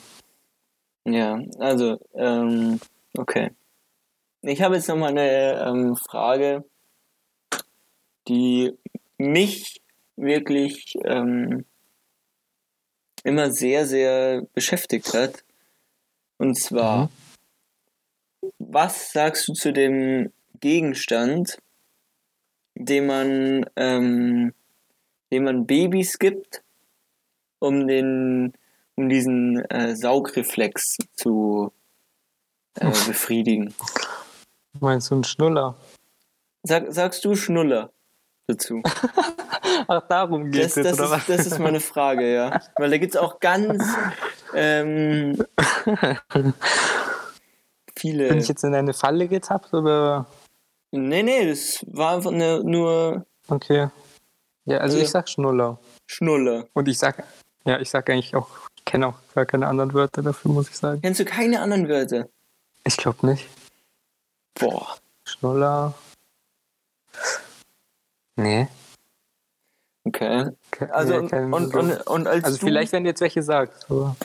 [1.06, 2.80] Ja, also, ähm,
[3.18, 3.52] okay.
[4.42, 6.64] Ich habe jetzt nochmal eine ähm, Frage,
[8.28, 8.74] die
[9.18, 9.82] mich
[10.16, 11.66] wirklich ähm,
[13.24, 15.44] immer sehr, sehr beschäftigt hat.
[16.38, 17.10] Und zwar, Mhm.
[18.60, 21.58] was sagst du zu dem Gegenstand,
[22.76, 24.54] den man, ähm,
[25.32, 26.64] den man Babys gibt,
[27.60, 28.54] um den,
[28.96, 31.72] um diesen äh, Saugreflex zu
[32.76, 33.74] äh, befriedigen?
[34.80, 35.76] Meinst du einen Schnuller?
[36.64, 37.92] Sag, sagst du Schnuller
[38.48, 38.82] dazu?
[39.88, 42.62] Ach, darum geht Das, es, das, oder ist, das ist meine Frage, ja.
[42.78, 43.84] Weil da gibt es auch ganz
[44.54, 45.44] ähm,
[47.98, 48.30] viele.
[48.30, 50.28] Bin ich jetzt in eine Falle getappt, oder?
[50.92, 53.90] Nee, nee, das war einfach eine, nur Okay.
[54.66, 55.80] Ja, also Also- ich sag Schnuller.
[56.06, 56.68] Schnuller.
[56.74, 57.24] Und ich sag,
[57.66, 58.48] ja, ich sag eigentlich auch,
[58.92, 61.02] kenne auch gar keine anderen Wörter dafür, muss ich sagen.
[61.02, 62.28] Kennst du keine anderen Wörter?
[62.84, 63.48] Ich glaube nicht.
[64.60, 64.98] Boah.
[65.24, 65.94] Schnuller.
[68.36, 68.68] Nee.
[70.04, 70.50] Okay.
[70.90, 73.86] Also nee, und, und, und, und als also du, vielleicht, wenn du jetzt welche sagst.
[73.90, 74.18] Aber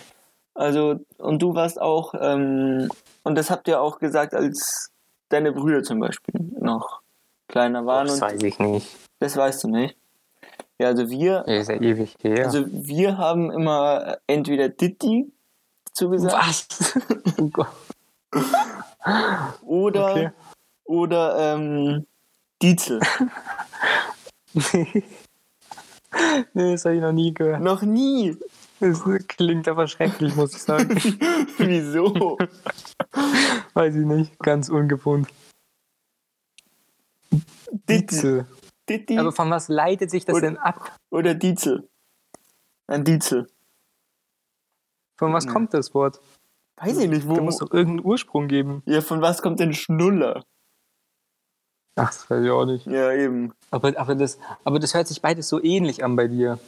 [0.54, 2.88] also und du warst auch, ähm,
[3.22, 4.90] und das habt ihr auch gesagt, als
[5.28, 7.02] deine Brüder zum Beispiel noch
[7.46, 8.96] kleiner waren das weiß ich nicht.
[9.20, 9.96] das weißt du nicht.
[10.78, 12.44] Ja, also wir, Ja, Ist ja ewig her.
[12.44, 15.32] also wir haben immer entweder Ditti
[15.86, 16.98] dazu gesagt Was?
[17.38, 17.68] oh Gott.
[19.62, 20.30] oder Okay.
[20.84, 22.06] oder ähm,
[22.62, 23.00] Dietzel.
[24.72, 25.02] nee,
[26.54, 27.60] das habe ich noch nie gehört.
[27.62, 28.36] Noch nie.
[28.80, 30.90] Das klingt aber schrecklich, muss ich sagen.
[31.58, 32.36] Wieso?
[33.74, 34.38] Weiß ich nicht.
[34.40, 35.28] Ganz ungewohnt.
[37.88, 38.46] Dietzel.
[38.88, 40.96] Ditti Aber von was leitet sich das Und- denn ab?
[41.10, 41.88] oder Dietzel.
[42.86, 43.48] Ein Dietzel.
[45.18, 45.52] Von was Ja.
[45.52, 46.20] kommt das Wort?
[46.76, 47.64] Weiß ich nicht, Da muss wo.
[47.66, 48.82] doch irgendeinen Ursprung geben.
[48.86, 50.44] Ja, von was kommt denn Schnuller?
[51.98, 52.86] Ach, das weiß ich auch nicht.
[52.86, 53.54] Ja, eben.
[53.70, 56.58] Aber, aber, das, aber das hört sich beides so ähnlich an bei dir.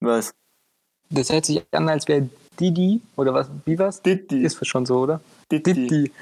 [0.00, 0.34] Was?
[1.10, 2.28] Das hört sich an, als wäre
[2.60, 4.02] Didi, oder was, wie was?
[4.02, 4.42] Ditti.
[4.42, 5.20] Ist schon so, oder?
[5.50, 5.74] Ditti.
[5.74, 6.12] Didi.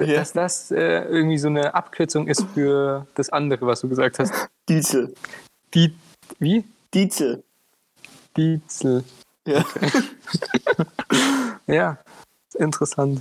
[0.00, 0.14] Ja.
[0.14, 4.32] Dass das äh, irgendwie so eine Abkürzung ist für das andere, was du gesagt hast.
[4.68, 5.14] Dietzel.
[5.74, 5.94] Die,
[6.38, 6.64] wie?
[6.94, 7.42] Dietzel.
[8.34, 9.04] Dietzel.
[9.46, 9.62] Ja.
[11.66, 11.98] Ja,
[12.48, 13.20] ist interessant.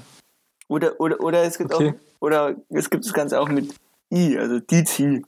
[0.69, 1.89] Oder, oder, oder es gibt Okay.
[1.89, 3.75] auch, oder es gibt das Ganze auch mit
[4.11, 5.23] I, also Dietzi.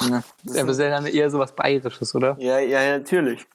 [0.00, 2.36] Ja, das ist, ja dann eher sowas Bayerisches, oder?
[2.38, 3.46] ja, ja, natürlich.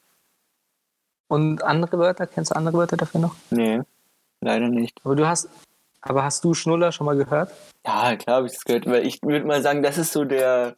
[1.32, 3.36] Und andere Wörter, kennst du andere Wörter dafür noch?
[3.52, 3.80] Nee,
[4.42, 5.00] leider nicht.
[5.06, 5.48] Aber du hast,
[6.02, 7.54] aber hast du Schnuller schon mal gehört?
[7.88, 10.76] Ja, klar habe ich das gehört, weil ich würde mal sagen, das ist so der,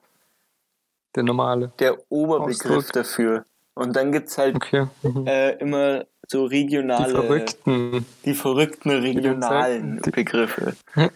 [1.16, 1.72] Der normale.
[1.80, 2.94] der Oberbegriff Ausdruck.
[2.94, 3.46] dafür.
[3.74, 4.86] Und dann gibt es halt Okay.
[5.02, 5.26] Mhm.
[5.26, 8.06] äh, immer so Die regionale, Verrückten.
[8.24, 10.76] die verrückten regionalen Die- Begriffe.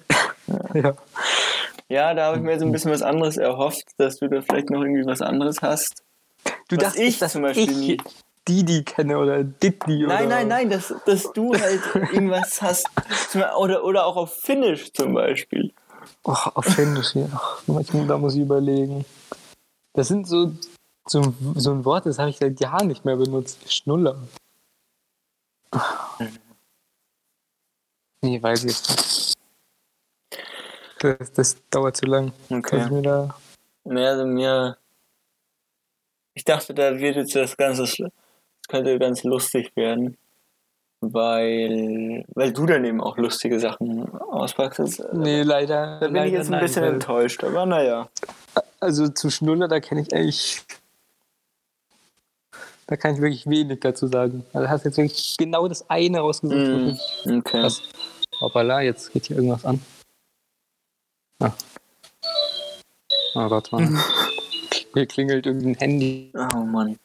[0.73, 0.93] Ja.
[1.89, 4.69] Ja, da habe ich mir so ein bisschen was anderes erhofft, dass du da vielleicht
[4.69, 6.03] noch irgendwie was anderes hast.
[6.69, 7.97] Du Was dachtest, ich dass zum Beispiel ich
[8.47, 10.15] Didi kenne oder Diddi oder...
[10.15, 11.81] Nein, nein, nein, dass, dass du halt
[12.13, 12.87] irgendwas hast.
[13.57, 15.73] Oder, oder auch auf Finnisch zum Beispiel.
[16.23, 17.29] Och, auf Finnisch hier.
[17.33, 19.05] Ach, da muss ich überlegen.
[19.93, 20.53] Das sind so,
[21.07, 23.71] so, so ein Wort, das habe ich seit Jahren nicht mehr benutzt.
[23.71, 24.17] Schnuller.
[28.21, 29.33] Nee, weiß ich nicht.
[30.99, 32.31] Das, das dauert zu lang.
[32.49, 32.89] Okay.
[32.89, 33.35] mir da...
[33.83, 34.77] Mehr also mir.
[36.33, 38.11] Ich dachte, da wird jetzt das Ganze.
[38.67, 40.17] Das könnte ganz lustig werden.
[40.99, 42.25] Weil.
[42.33, 44.99] Weil du dann eben auch lustige Sachen auspackst.
[44.99, 45.99] Äh, Nee, leider.
[45.99, 48.09] Da bin leider ich jetzt ein nein, bisschen enttäuscht, aber naja.
[48.79, 50.63] Also zu Schnuller, da kenne ich eigentlich.
[52.87, 54.45] Da kann ich wirklich wenig dazu sagen.
[54.53, 56.97] Also du hast jetzt wirklich genau das eine rausgesucht.
[57.25, 57.63] Mm, Okay.
[57.63, 57.81] Was?
[58.39, 59.81] Hoppala, jetzt geht hier irgendwas an.
[61.39, 61.51] Ah.
[63.35, 63.87] Ah, warte mal.
[64.93, 66.31] Hier klingelt irgendein Handy.
[66.33, 66.97] Oh Mann.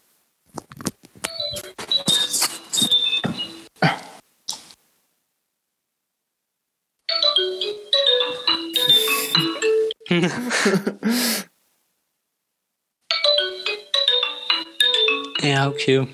[15.42, 16.06] Ja, okay.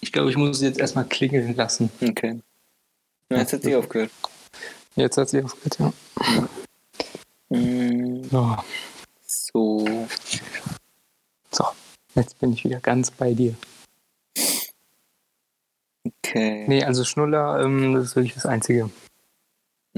[0.00, 1.90] Ich glaube, ich muss es jetzt erstmal klingeln lassen.
[2.00, 2.40] Okay.
[3.28, 4.10] Na, jetzt hat sie aufgehört.
[4.94, 5.92] Jetzt hat sie aufgehört, ja.
[7.48, 8.56] Mm, So.
[9.26, 10.06] So.
[11.50, 11.64] so,
[12.14, 13.54] jetzt bin ich wieder ganz bei dir.
[16.04, 16.66] Okay.
[16.68, 18.90] Nee, also Schnuller, ähm, das ist wirklich das Einzige.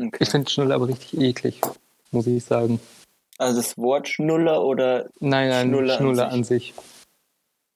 [0.09, 0.19] Okay.
[0.21, 1.61] Ich finde Schnuller aber richtig eklig,
[2.11, 2.81] muss ich sagen.
[3.39, 5.09] Also das Wort Schnuller oder.
[5.21, 6.75] Nein, nein, Schnuller Schnuller, an an sich.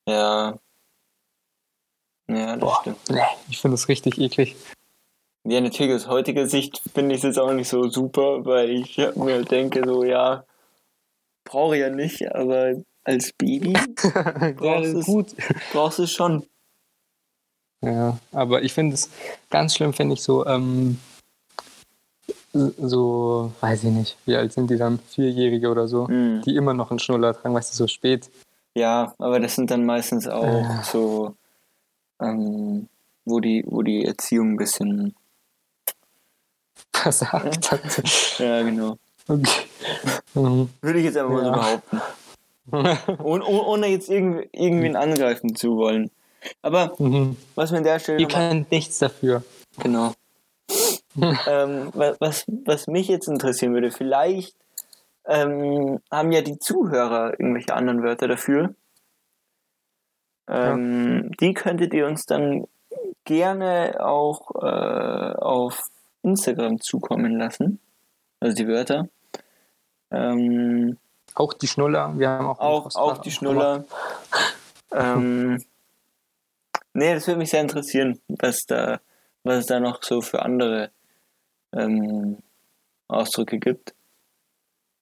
[0.08, 0.58] Ja.
[2.28, 2.98] Ja, das Boah, stimmt.
[3.10, 4.56] nee, ich finde das richtig eklig.
[5.44, 8.96] Ja, natürlich aus heutiger Sicht finde ich es jetzt auch nicht so super, weil ich
[9.14, 10.44] mir denke, so, ja,
[11.44, 13.74] brauche ich ja nicht, aber als Baby
[14.98, 15.34] es- gut.
[15.72, 16.44] brauchst du es schon.
[17.84, 19.08] Ja, aber ich finde es
[19.50, 20.98] ganz schlimm, finde ich so, ähm,
[22.78, 24.98] so, weiß ich nicht, wie alt sind die dann?
[24.98, 26.42] Vierjährige oder so, Mhm.
[26.42, 28.30] die immer noch einen Schnuller tragen, weißt du, so spät.
[28.74, 30.82] Ja, aber das sind dann meistens auch Ja.
[30.82, 31.34] so,
[32.20, 32.88] ähm,
[33.24, 35.14] wo die, wo die Erziehung ein bisschen,
[36.94, 37.80] versagt hat.
[38.38, 38.96] ja genau.
[39.28, 39.66] Okay.
[40.34, 40.68] Mhm.
[40.82, 41.56] Würde ich jetzt einfach mal so Ja.
[41.56, 42.00] behaupten.
[43.22, 46.10] Oh, oh, ohne jetzt irgendwie, irgendwen angreifen zu wollen.
[46.62, 47.36] Aber Mhm.
[47.54, 49.42] was mir an der Stelle Ihr könnt nichts dafür.
[49.78, 50.12] Genau.
[51.46, 54.54] ähm, wa- was, was mich jetzt interessieren würde, vielleicht
[55.26, 58.74] ähm, haben ja die Zuhörer irgendwelche anderen Wörter dafür.
[60.48, 62.66] Ähm, Die könntet ihr uns dann
[63.24, 65.82] gerne auch äh, auf
[66.22, 67.80] Instagram zukommen lassen.
[68.40, 69.08] Also die Wörter.
[70.10, 70.98] Ähm,
[71.34, 73.84] Auch die Schnuller, wir haben auch, auch, auch die Schnuller.
[74.92, 75.60] ähm,
[76.92, 79.00] nee, das würde mich sehr interessieren, was da,
[79.42, 80.90] was es da noch so für andere
[81.76, 82.38] ähm,
[83.08, 83.94] Ausdrücke gibt.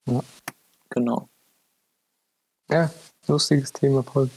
[0.07, 0.21] Ja.
[0.91, 1.29] Genau.
[2.71, 2.91] Ja,
[3.27, 4.31] lustiges Thema, Paul.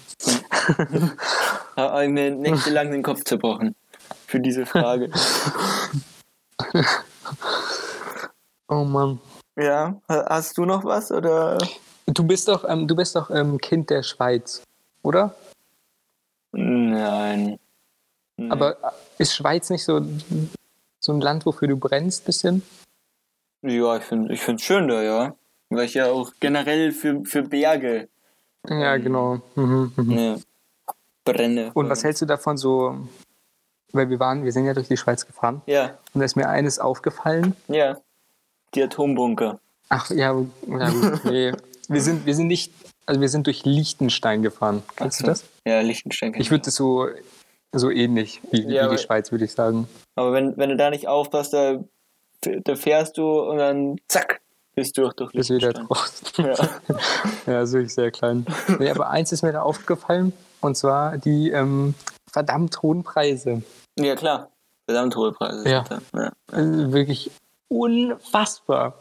[1.75, 3.75] Da habe ich mir nächtelang den Kopf zerbrochen
[4.27, 5.11] für diese Frage.
[8.69, 9.19] Oh Mann.
[9.57, 11.57] ja, ha- hast du noch was oder?
[12.05, 14.61] Du bist doch, ähm, du bist doch ähm, Kind der Schweiz,
[15.03, 15.35] oder?
[16.51, 17.59] Nein.
[18.37, 18.51] Nee.
[18.51, 20.01] Aber ist Schweiz nicht so,
[21.07, 22.61] so ein Land, wofür du brennst, bisschen?
[23.63, 25.35] ja, ich finde ich es schön da, ja.
[25.69, 28.07] Weil ich ja auch generell für, für Berge
[28.69, 29.41] Ja, Ähm, genau.
[29.55, 30.13] Mhm, mhm.
[30.15, 30.41] ne,
[31.25, 31.71] brenne.
[31.73, 32.95] Und was hältst du davon so,
[33.91, 36.47] weil wir waren, wir sind ja durch die Schweiz gefahren Ja, und da ist mir
[36.49, 37.55] eines aufgefallen.
[37.67, 37.97] ja.
[38.75, 39.61] Die Atombunker.
[39.87, 40.35] Ach ja,
[40.67, 41.53] ja gut, nee.
[41.87, 42.73] wir sind, wir sind nicht,
[43.05, 44.83] also wir sind durch Liechtenstein gefahren.
[44.97, 45.27] Kennst du so.
[45.27, 45.45] das?
[45.65, 46.33] Ja, Liechtenstein.
[46.37, 47.07] Ich würde das so,
[47.79, 49.87] so ähnlich wie, wie Ja, die aber- Schweiz, würde ich sagen.
[50.15, 51.83] Aber wenn, wenn du da nicht aufpasst, da,
[52.41, 54.41] da fährst du und dann zack,
[54.75, 56.45] bist du durch, durch Bis wieder draußen.
[56.45, 56.53] Ja.
[57.47, 58.45] Ja, ist wirklich sehr klein.
[58.79, 61.93] Nee, aber eins ist mir da aufgefallen und zwar die ähm,
[62.29, 63.61] verdammt hohen Preise.
[63.97, 64.49] ja, klar.
[64.85, 65.67] Verdammt hohe Preise.
[65.69, 65.83] Ja.
[66.13, 66.31] ja.
[66.51, 67.31] Also wirklich
[67.69, 68.95] unfassbar.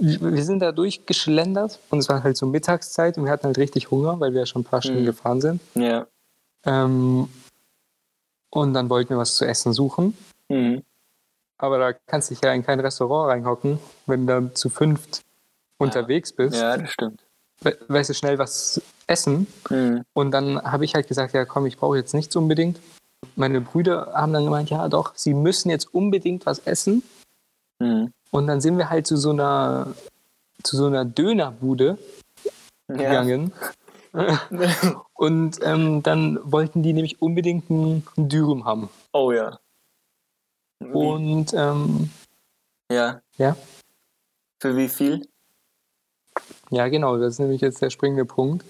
[0.00, 3.90] Wir sind da durchgeschlendert und es war halt so Mittagszeit und wir hatten halt richtig
[3.90, 5.06] Hunger, weil wir ja schon ein paar Stunden Mhm.
[5.06, 5.60] gefahren sind.
[5.74, 6.06] Ja.
[6.64, 7.28] Ähm,
[8.50, 10.16] und dann wollten wir was zu essen suchen.
[10.48, 10.82] Mhm.
[11.58, 15.22] Aber da kannst du dich ja in kein Restaurant reinhocken, wenn du da zu fünft
[15.78, 16.56] unterwegs bist.
[16.56, 17.22] ja, das stimmt.
[17.60, 19.48] We weißt du schnell was essen.
[19.68, 20.04] Mhm.
[20.12, 22.78] Und dann habe ich halt gesagt, ja komm, ich brauche jetzt nichts unbedingt.
[23.34, 27.02] Meine Brüder haben dann gemeint, ja doch, sie müssen jetzt unbedingt was essen.
[27.80, 28.12] Mhm.
[28.30, 29.94] Und dann sind wir halt zu so einer,
[30.62, 31.98] zu so einer Dönerbude
[32.88, 32.94] Ja.
[32.96, 33.52] gegangen.
[35.18, 38.88] Und ähm, dann wollten die nämlich unbedingt einen Dürüm haben.
[39.12, 39.58] Oh ja.
[40.78, 42.10] Wie- Und ähm,
[42.90, 43.20] ja.
[43.36, 43.56] ja,
[44.62, 45.28] Für wie viel?
[46.70, 48.64] ja genau, das ist nämlich jetzt der springende Punkt.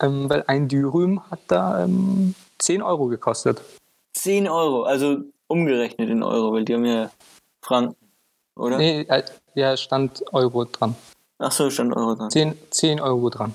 [0.00, 3.60] Ähm, weil ein Dürüm hat da ähm, 10 Euro gekostet.
[4.14, 7.10] 10 Euro, also umgerechnet in Euro, weil die haben ja
[7.60, 7.96] Franken,
[8.56, 8.78] oder?
[8.78, 10.94] Nee, äh, ja, stand Euro dran.
[11.38, 12.30] Ach so, stand Euro dran.
[12.30, 13.52] 10, 10 Euro dran.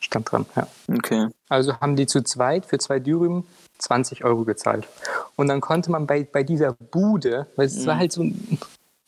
[0.00, 0.66] Stand dran, ja.
[0.92, 1.28] Okay.
[1.48, 3.44] Also haben die zu zweit für zwei Dürüm
[3.78, 4.86] 20 Euro gezahlt.
[5.36, 8.58] Und dann konnte man bei, bei dieser Bude, weil es war halt so ein-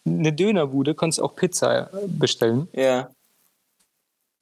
[0.06, 2.68] eine Dönerbude, konntest du auch Pizza bestellen.
[2.72, 3.10] Ja.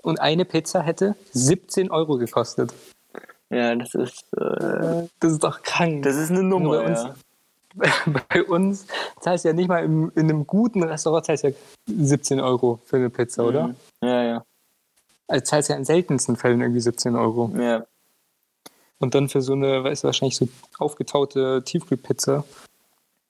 [0.03, 2.73] Und eine Pizza hätte 17 Euro gekostet.
[3.51, 6.03] Ja, das ist, äh, Das ist doch krank.
[6.05, 7.15] das ist eine Nummer, Bei uns- ja.
[8.29, 8.87] bei uns
[9.21, 11.55] zahlst du ja nicht mal im, in einem guten Restaurant zahlst du ja
[11.87, 13.69] 17 Euro für eine Pizza, oder?
[13.69, 13.77] Mhm.
[14.03, 14.45] Ja, ja.
[15.29, 17.53] Also zahlst ja in seltensten Fällen irgendwie 17 Euro.
[17.59, 17.87] Ja.
[18.99, 22.45] Und dann für so eine, weißt du, wahrscheinlich so aufgetaute Tiefkühlpizza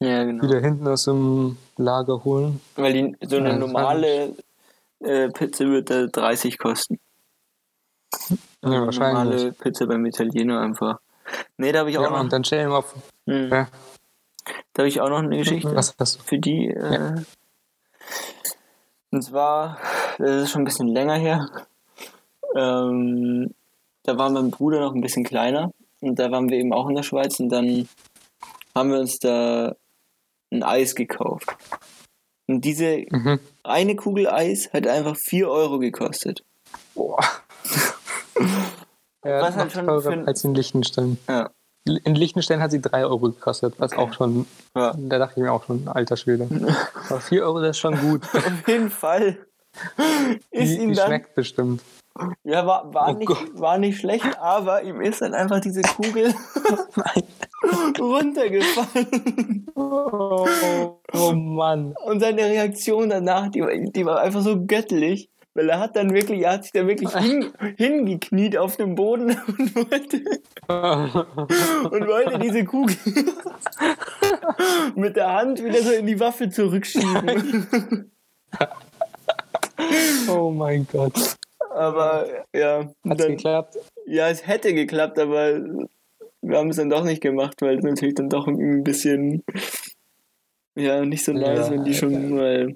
[0.00, 0.44] Ja, genau.
[0.44, 2.60] wieder hinten aus dem Lager holen.
[2.76, 4.34] Weil die, so eine Ja, normale
[5.00, 6.98] äh, Pizza wird da 30 kosten.
[8.30, 9.34] Ja, Eine wahrscheinlich.
[9.34, 11.00] normale Pizza beim Italiener einfach.
[11.58, 13.68] Nee, da habe ich auch Ja, noch, und dann stell dir mal vor, hm, ja,
[14.72, 15.74] da habe ich auch noch eine Geschichte.
[15.74, 16.22] was hast du?
[16.22, 16.68] für die.
[16.68, 17.16] Äh,
[19.10, 19.78] Und zwar,
[20.18, 21.48] das ist schon ein bisschen länger her.
[22.56, 23.54] Ähm,
[24.04, 26.94] da war mein Bruder noch ein bisschen kleiner und da waren wir eben auch in
[26.94, 27.88] der Schweiz und dann
[28.74, 29.74] haben wir uns da
[30.50, 31.46] ein Eis gekauft.
[32.46, 33.38] Und diese Mhm.
[33.64, 36.42] eine Kugel Eis hat einfach 4 Euro gekostet.
[36.94, 37.18] Boah.
[39.24, 41.18] Ja, Was halt schon für ein- als in Liechtenstein.
[41.28, 41.50] Ja.
[41.84, 44.00] In Liechtenstein hat sie 3 Euro gekostet, was Okay.
[44.00, 44.94] auch schon, Ja.
[44.96, 46.46] da dachte ich mir auch schon, alter Schwede.
[47.10, 48.22] Aber 4 Euro, das ist schon gut.
[48.32, 49.38] Auf jeden Fall.
[50.50, 51.82] Ist Die, ihm die dann, schmeckt bestimmt.
[52.44, 53.46] Ja, war, war, Oh nicht, Gott.
[53.54, 56.34] war nicht schlecht, aber ihm ist dann einfach diese Kugel
[57.98, 59.66] runtergefallen.
[59.74, 60.46] Oh,
[61.12, 61.94] oh Mann.
[62.04, 65.30] Und seine Reaktion danach, die, war- die war einfach so göttlich.
[65.54, 69.30] Weil er hat dann wirklich, er hat sich dann wirklich hin, hingekniet auf dem Boden
[69.58, 70.22] und wollte,
[70.68, 72.94] und wollte diese Kugel
[74.94, 78.12] mit der Hand wieder so in die Waffe zurückschieben.
[80.28, 81.36] Oh mein Gott.
[81.70, 83.76] Aber ja, Hat's dann, geklappt?
[84.06, 85.60] ja, es hätte geklappt, aber
[86.42, 89.42] wir haben es dann doch nicht gemacht, weil es natürlich dann doch ein bisschen
[90.76, 92.74] ja nicht so nice, Ja, wenn die schon mal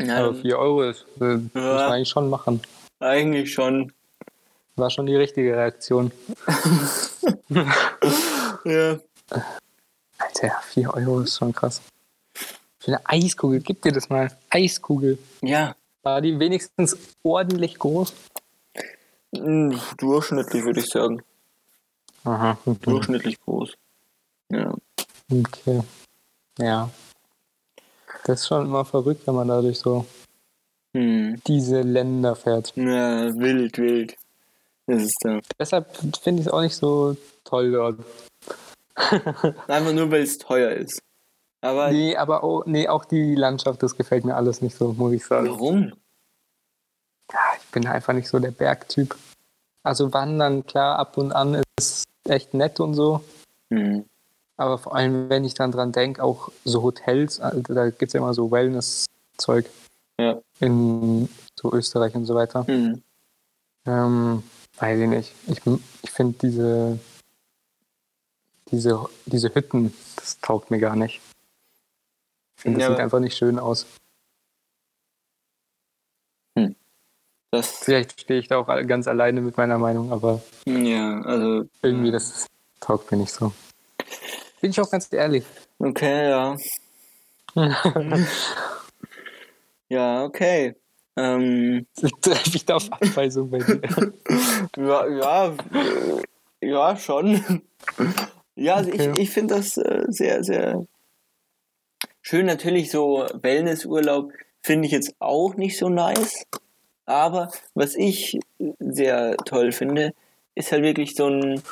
[0.00, 1.88] ja, Aber 4 Euro ist, äh, muss man Ja.
[1.90, 2.60] eigentlich schon machen.
[3.00, 3.92] eigentlich schon.
[4.76, 6.12] War schon die richtige Reaktion.
[8.64, 8.98] Ja.
[10.18, 11.80] Alter, 4 Euro ist schon krass.
[12.80, 14.30] Für eine Eiskugel, gib dir das mal.
[14.50, 15.18] Eiskugel.
[15.42, 18.12] Ja, War die wenigstens ordentlich groß?
[19.32, 21.22] mh, durchschnittlich würde ich sagen.
[22.24, 22.56] Aha.
[22.82, 23.74] Durchschnittlich groß.
[24.50, 24.74] Ja.
[25.30, 25.82] Okay.
[26.58, 26.90] Ja.
[28.24, 30.06] Das ist schon immer verrückt, wenn man dadurch so
[30.96, 31.40] Hm.
[31.46, 32.72] diese Länder fährt.
[32.76, 34.16] Ja, wild, wild.
[34.86, 35.40] Das ist da.
[35.58, 37.98] Deshalb finde ich es auch nicht so toll dort.
[39.68, 41.00] Einfach nur, weil es teuer ist.
[41.60, 45.12] Aber Nee, aber auch, nee, auch die Landschaft, das gefällt mir alles nicht so, muss
[45.12, 45.48] ich sagen.
[45.50, 45.92] warum?
[47.32, 49.16] Ja, ich bin einfach nicht so der Bergtyp.
[49.82, 53.22] Also wandern, klar, ab und an ist echt nett und so.
[53.70, 54.04] Hm.
[54.56, 58.12] Aber vor allem, wenn ich dann dran denke, auch so Hotels, also da gibt es
[58.12, 59.66] ja immer so Wellness-Zeug
[60.20, 60.40] Ja.
[60.60, 62.66] in so Österreich und so weiter.
[62.66, 63.02] Hm.
[63.86, 64.42] Ähm,
[64.78, 65.34] weiß ich nicht.
[65.46, 65.60] Ich,
[66.02, 66.98] ich finde diese,
[68.70, 71.20] diese, diese Hütten, das taugt mir gar nicht.
[72.58, 73.86] Ich finde, das Ja, sieht einfach nicht schön aus.
[77.52, 82.10] Das, Vielleicht stehe ich da auch ganz alleine mit meiner Meinung, aber ja, also, irgendwie,
[82.10, 82.46] das
[82.80, 83.52] taugt mir nicht so.
[84.60, 85.44] Bin ich auch ganz ehrlich.
[85.78, 86.56] okay, ja.
[89.88, 90.74] Ja, okay.
[91.16, 91.86] Ähm,
[92.20, 93.80] Treffe ich da auf Abweisung bei dir?
[94.76, 97.64] ja, ja, äh, ja, schon.
[98.56, 99.12] Ja, also Okay.
[99.12, 100.84] ich, ich finde das äh, sehr, sehr
[102.28, 102.46] schön.
[102.46, 106.46] Natürlich so Wellnessurlaub finde ich jetzt auch nicht so nice.
[107.06, 108.38] Aber was ich
[108.78, 110.12] sehr toll finde,
[110.54, 111.62] ist halt wirklich so ein,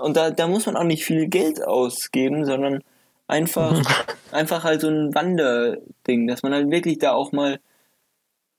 [0.00, 2.82] und da, da muss man auch nicht viel Geld ausgeben, sondern
[3.28, 3.80] einfach,
[4.30, 7.60] einfach halt so ein Wanderding, dass man halt wirklich da auch mal,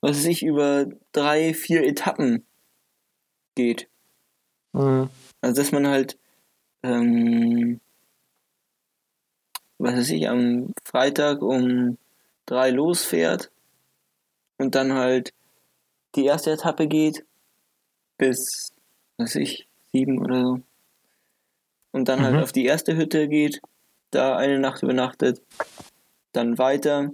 [0.01, 2.43] was weiß ich, über drei, vier Etappen
[3.53, 3.87] geht.
[4.73, 5.09] Mhm.
[5.41, 6.17] Also dass man halt,
[6.81, 7.81] ähm,
[9.77, 11.97] was weiß ich, am Freitag um
[12.45, 13.51] drei losfährt
[14.57, 15.33] und dann halt
[16.15, 17.25] die erste Etappe geht
[18.17, 18.71] bis,
[19.17, 20.59] was weiß ich, sieben oder so.
[21.91, 22.43] Und dann halt Mhm.
[22.43, 23.61] auf die erste Hütte geht,
[24.11, 25.41] da eine Nacht übernachtet,
[26.31, 27.13] dann weiter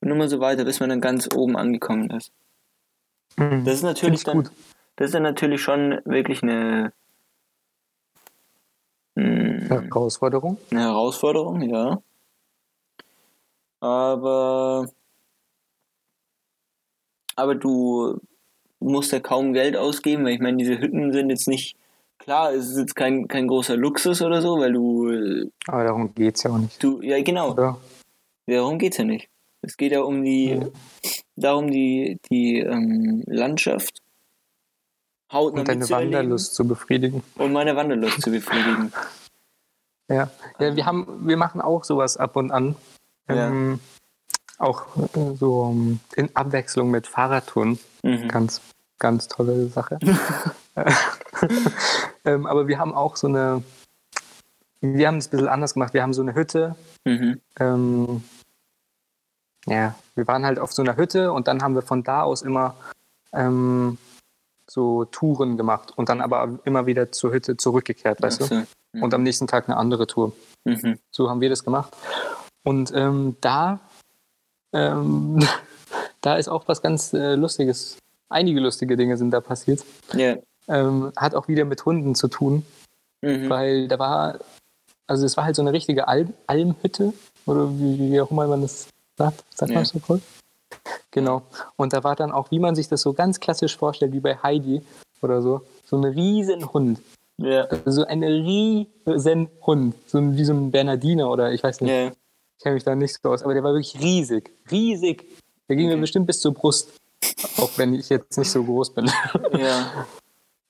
[0.00, 2.32] und immer so weiter, bis man dann ganz oben angekommen ist.
[3.36, 3.64] Mhm.
[3.64, 4.48] Das ist natürlich dann,
[4.96, 6.92] das ist dann natürlich schon wirklich eine,
[9.64, 10.58] mm, Herausforderung.
[10.70, 12.00] eine Herausforderung, ja.
[13.80, 14.88] Aber,
[17.36, 18.20] aber du
[18.80, 21.76] musst ja kaum Geld ausgeben, weil ich meine, diese Hütten sind jetzt nicht,
[22.18, 26.36] klar, es ist jetzt kein, kein großer Luxus oder so, weil du, Aber darum geht
[26.36, 26.82] es ja auch nicht.
[26.82, 27.78] du, ja genau, Oder?
[28.46, 29.28] darum geht's ja nicht.
[29.62, 30.66] Es geht ja um die, Ja.
[31.36, 34.00] darum die, die ähm, Landschaft
[35.32, 37.22] hautnah Und deine Wanderlust zu befriedigen.
[37.36, 38.92] und meine Wanderlust zu befriedigen.
[40.08, 40.30] Ja.
[40.58, 42.76] ja, wir haben, wir machen auch sowas ab und an.
[43.28, 43.48] Ja.
[43.48, 43.80] Ähm,
[44.58, 47.78] auch äh, so um, in Abwechslung mit Fahrradtouren.
[48.02, 48.28] Mhm.
[48.28, 48.60] Ganz,
[48.98, 49.98] ganz tolle Sache.
[52.24, 53.62] ähm, aber wir haben auch so eine,
[54.80, 55.94] wir haben es ein bisschen anders gemacht.
[55.94, 56.74] Wir haben so eine Hütte.
[57.04, 57.40] Mhm.
[57.60, 58.24] Ähm,
[59.66, 62.42] ja, wir waren halt auf so einer Hütte und dann haben wir von da aus
[62.42, 62.74] immer
[63.32, 63.98] ähm,
[64.66, 68.66] so Touren gemacht und dann aber immer wieder zur Hütte zurückgekehrt, weißt du?
[68.92, 69.02] So.
[69.04, 70.32] Und am nächsten Tag eine andere Tour.
[70.64, 70.98] Mhm.
[71.10, 71.94] So haben wir das gemacht.
[72.64, 73.80] Und ähm, da,
[74.72, 75.38] ähm,
[76.20, 77.98] da ist auch was ganz äh, Lustiges.
[78.28, 79.84] Einige lustige Dinge sind da passiert.
[80.14, 80.36] Ja.
[80.68, 82.64] Ähm, hat auch wieder mit Hunden zu tun,
[83.22, 83.48] Mhm.
[83.50, 84.38] weil da war,
[85.08, 87.12] also es war halt so eine richtige Alm, Almhütte
[87.46, 89.42] oder wie, wie auch immer man das sagt.
[89.54, 89.76] Sagt Ja.
[89.78, 90.20] man so voll?
[91.10, 91.42] Genau.
[91.76, 94.36] Und da war dann auch, wie man sich das so ganz klassisch vorstellt, wie bei
[94.36, 94.82] Heidi
[95.22, 97.00] oder so, so ein riesen Hund.
[97.40, 97.68] Ja.
[97.86, 102.08] So ein riesen Hund, so wie so ein Bernardiner oder ich weiß nicht, Ja.
[102.08, 105.24] ich kenne mich da nicht so aus, aber der war wirklich riesig, riesig.
[105.68, 106.00] Der ging mir Okay.
[106.00, 106.90] bestimmt bis zur Brust,
[107.58, 109.06] auch wenn ich jetzt nicht so groß bin.
[109.58, 110.06] Ja.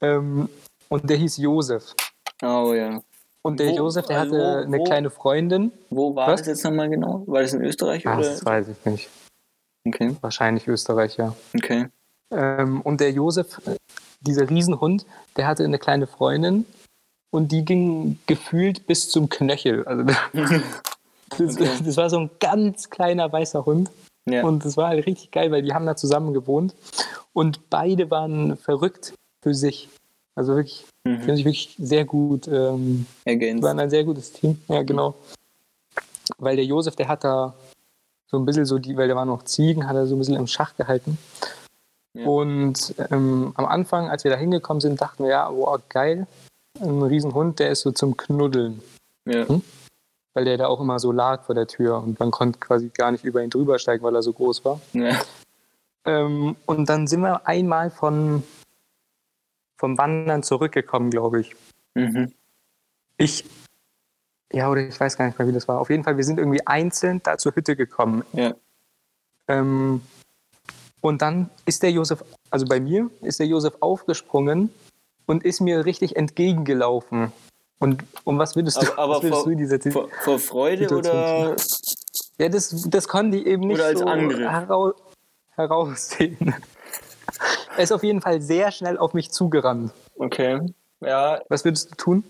[0.02, 0.48] ähm,
[0.88, 1.94] und der hieß Josef.
[2.42, 3.00] Oh ja.
[3.42, 5.72] Und der Wo- Josef, der also hatte wo- eine wo- kleine Freundin.
[5.90, 6.40] Wo war Was?
[6.40, 7.22] das jetzt nochmal genau?
[7.26, 8.28] War das in Österreich Ach, oder?
[8.28, 9.08] das weiß ich nicht.
[9.86, 10.14] Okay.
[10.20, 11.34] Wahrscheinlich Österreich, ja.
[11.56, 11.86] Okay.
[12.30, 13.58] Ähm, und der Josef,
[14.20, 15.06] dieser Riesenhund,
[15.36, 16.66] der hatte eine kleine Freundin
[17.30, 19.84] und die ging gefühlt bis zum Knöchel.
[19.86, 20.16] Also das,
[21.30, 21.68] Okay.
[21.84, 23.90] das war so ein ganz kleiner weißer Hund.
[24.26, 24.44] Ja.
[24.44, 26.74] Und das war halt richtig geil, weil die haben da zusammen gewohnt
[27.32, 29.88] und beide waren verrückt für sich.
[30.34, 31.22] Also wirklich, die mhm.
[31.22, 33.62] haben sich wirklich sehr gut, ähm, Ergänzt.
[33.62, 34.60] waren ein sehr gutes Team.
[34.68, 35.14] Ja, genau.
[36.38, 37.54] Weil der Josef, der hat da
[38.26, 40.36] so ein bisschen so die, weil da waren noch Ziegen, hat er so ein bisschen
[40.36, 41.18] im Schach gehalten.
[42.14, 42.26] Ja.
[42.26, 46.26] Und ähm, am Anfang, als wir da hingekommen sind, dachten wir, ja, wow, geil,
[46.80, 48.82] ein Riesenhund, der ist so zum Knuddeln.
[49.24, 49.48] Ja.
[49.48, 49.62] Hm?
[50.34, 53.11] Weil der da auch immer so lag vor der Tür und man konnte quasi gar
[53.11, 54.80] nicht über ihn drüber steigen, weil er so groß war.
[54.92, 55.20] Ja.
[56.04, 58.42] Ähm, und dann sind wir einmal von,
[59.76, 61.56] vom Wandern zurückgekommen, glaube ich.
[61.94, 62.32] Mhm.
[63.16, 63.44] Ich,
[64.52, 65.80] ja, oder ich weiß gar nicht mehr, wie das war.
[65.80, 68.24] Auf jeden Fall, wir sind irgendwie einzeln da zur Hütte gekommen.
[68.32, 68.54] Ja.
[69.48, 70.02] Ähm,
[71.01, 74.70] und dann ist der Josef, also bei mir, ist der Josef aufgesprungen
[75.26, 77.32] und ist mir richtig entgegengelaufen.
[77.80, 80.88] Und um was würdest du, Aber, aber würdest vor, du in dieser vor, vor Freude
[80.88, 81.57] Situation oder
[82.38, 84.40] Ja, das, das konnte ich eben nicht so Angriff.
[84.49, 84.92] herau
[85.55, 86.55] heraussehen.
[87.76, 89.92] Er ist auf jeden Fall sehr schnell auf mich zugerannt.
[90.18, 90.61] okay.
[91.01, 92.24] Ja, Was würdest du tun?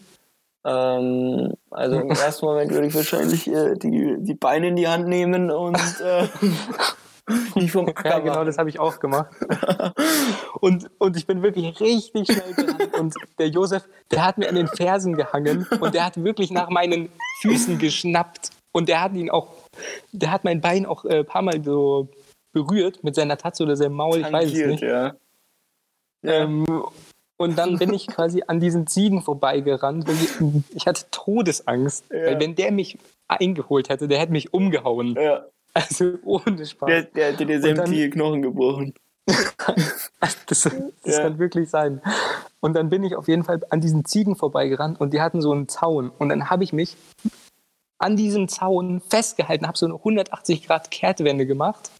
[0.64, 5.08] ähm, also im ersten Moment würde ich wahrscheinlich äh, die, die Beine in die Hand
[5.08, 6.28] nehmen und äh,
[7.54, 9.34] die vom Acker Ja, genau, das habe ich auch gemacht.
[10.60, 12.94] Und, und ich bin wirklich richtig schnell gerannt.
[12.98, 16.68] Und der Josef, der hat mir an den Fersen gehangen und der hat wirklich nach
[16.68, 17.10] meinen
[17.42, 18.50] Füßen geschnappt.
[18.72, 19.48] Und der hat ihn auch,
[20.10, 22.08] der hat mein Bein auch äh, ein paar Mal so
[22.52, 24.82] berührt mit seiner Tatze oder seinem Maul, ich weiß es nicht.
[24.82, 25.14] ja.
[26.22, 26.32] Ja.
[26.32, 26.66] Ähm,
[27.36, 30.08] und dann bin ich quasi an diesen Ziegen vorbeigerannt.
[30.08, 32.06] Und ich, ich hatte Todesangst.
[32.10, 32.26] Ja.
[32.26, 32.98] Weil wenn der mich
[33.28, 35.14] eingeholt hätte, der hätte mich umgehauen.
[35.14, 35.46] ja.
[35.88, 36.88] Also ohne Spaß.
[36.88, 38.94] Der, der hätte dir sämtliche Knochen gebrochen.
[40.46, 40.72] Das, das
[41.04, 41.22] Ja.
[41.22, 42.00] kann wirklich sein.
[42.60, 45.52] Und dann bin ich auf jeden Fall an diesen Ziegen vorbeigerannt und die hatten so
[45.52, 46.10] einen Zaun.
[46.10, 46.96] Und dann habe ich mich
[47.98, 51.90] an diesem Zaun festgehalten, habe so eine 180 Grad Kehrtwende gemacht,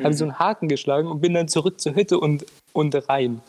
[0.00, 3.40] habe so einen Haken geschlagen und bin dann zurück zur Hütte und, und rein.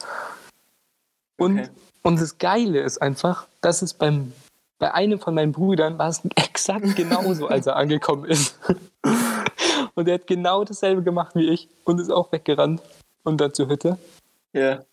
[1.38, 1.70] Und, Okay.
[2.02, 4.34] und das Geile ist einfach, dass es beim,
[4.80, 8.58] bei einem von meinen Brüdern war es exakt genauso, als er angekommen ist.
[9.98, 12.82] Und er hat genau dasselbe gemacht wie ich und ist auch weggerannt
[13.24, 13.98] und dann zur Hütte.
[14.54, 14.84] Ja.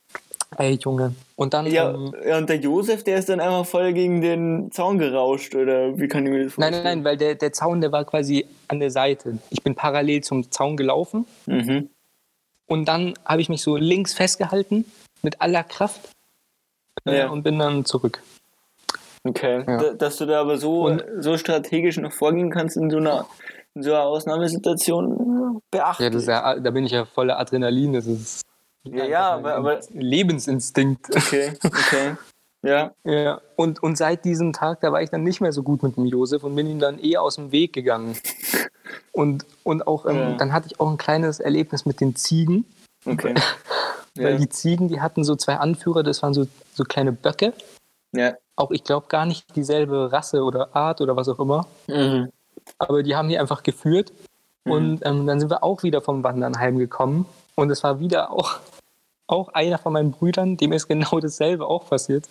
[0.57, 1.15] Ey, Junge.
[1.37, 1.67] Und dann.
[1.67, 5.55] Ja, Ähm, ja, und der Josef, der ist dann einfach voll gegen den Zaun gerauscht,
[5.55, 6.85] oder wie kann ich mir das nein, vorstellen?
[6.85, 9.39] nein, nein, weil der, der Zaun, der war quai an der Seite.
[9.51, 11.91] Ich bin parallel zum Zaun gelaufen Mhm.
[12.67, 14.87] und dann habe ich mich so links festgehalten
[15.23, 16.01] mit aller Kraft
[17.05, 17.29] äh, Ja.
[17.29, 18.23] und bin dann zurück.
[19.25, 19.65] Okay.
[19.67, 19.77] Ja.
[19.83, 23.27] Da, dass du da aber so, Und- so strategisch noch vorgehen kannst in so einer,
[23.75, 26.05] in so einer Ausnahmesituation, beachtlich.
[26.07, 27.93] Ja, das ist ja, da bin ich ja voller Adrenalin.
[27.95, 28.43] Das ist
[28.85, 31.15] Ja, ja, aber- aber- Lebensinstinkt.
[31.15, 32.17] Okay, okay.
[32.63, 35.83] Ja, Ja, und, und seit diesem Tag, da war ich dann nicht mehr so gut
[35.83, 38.17] mit dem Josef und bin ihm dann eher aus dem Weg gegangen.
[39.13, 40.33] Und, und auch, ähm, Ja.
[40.37, 42.65] dann hatte ich auch ein kleines Erlebnis mit den Ziegen,
[43.07, 43.35] okay.
[44.17, 47.53] weil Ja, die Ziegen, die hatten so zwei Anführer, das waren so, so kleine Böcke.
[48.13, 48.35] ja.
[48.57, 52.31] Auch ich glaube gar nicht dieselbe Rasse oder Art oder was auch immer, Mhm.
[52.79, 54.13] Aber die haben die einfach geführt.
[54.67, 58.57] Und ähm, dann sind wir auch wieder vom Wandern heimgekommen und es war wieder auch,
[59.27, 62.27] auch einer von meinen Brüdern, dem ist genau dasselbe auch passiert.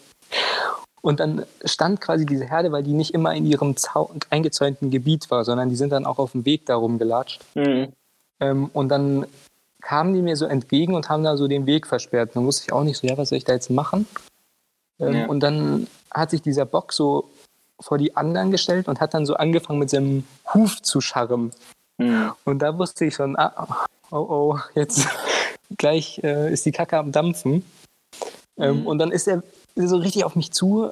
[1.02, 5.30] Und dann stand quasi diese Herde, weil die nicht immer in ihrem Zaun, eingezäunten Gebiet
[5.30, 7.42] war, sondern die sind dann auch auf dem Weg darum gelatscht.
[7.56, 7.90] Mhm.
[8.40, 9.28] Ähm, und dann
[9.82, 12.36] kamen die mir so entgegen und haben da so den Weg versperrt.
[12.36, 14.08] Dann wusste ich auch nicht so, ja, was soll ich da jetzt machen?
[15.00, 15.26] Ähm, Ja.
[15.28, 17.30] Und dann hat sich dieser Bock so
[17.84, 21.52] vor die anderen gestellt und hat dann so angefangen mit seinem Huf zu scharren.
[21.98, 22.32] Mhm.
[22.46, 25.08] Und da wusste ich schon, ah, oh, oh, jetzt
[25.78, 27.66] gleich äh, ist die Kacke am Dampfen.
[28.58, 28.88] Ähm, Mhm.
[28.88, 29.44] Und dann ist er
[29.76, 30.92] so richtig auf mich zu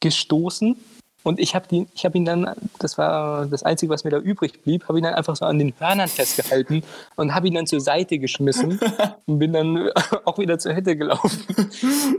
[0.00, 0.76] gestoßen.
[1.22, 4.88] Und ich habe hab ihn dann, das war das Einzige, was mir da übrig blieb,
[4.88, 6.82] habe ihn dann einfach so an den Hörnern festgehalten
[7.16, 8.80] und habe ihn dann zur Seite geschmissen
[9.26, 9.90] und bin dann
[10.24, 11.44] auch wieder zur Hütte gelaufen.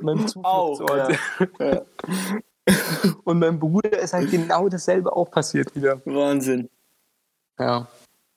[0.02, 1.18] meinem Zufluchtsort.
[1.60, 1.82] ja.
[3.24, 6.01] Und meinem Bruder ist halt genau dasselbe auch passiert wieder.
[6.05, 6.70] Wahnsinn.
[7.59, 7.88] Ja.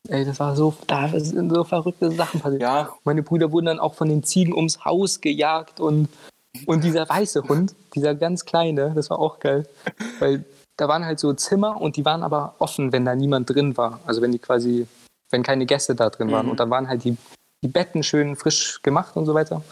[0.08, 2.60] Ey, das war so, da sind so verrückte Sachen passiert.
[2.62, 6.08] Ja, Meine Brüder wurden dann auch von den Ziegen ums Haus gejagt und
[6.66, 9.66] Und dieser weiße Hund, dieser ganz kleine, das war auch geil.
[10.20, 10.44] Weil
[10.76, 14.00] da waren halt so Zimmer und die waren aber offen, wenn da niemand drin war.
[14.06, 14.86] Also wenn die quasi,
[15.30, 16.46] wenn keine Gäste da drin waren.
[16.46, 16.50] Mhm.
[16.52, 17.16] Und da waren halt die,
[17.62, 19.62] die Betten schön frisch gemacht und so weiter.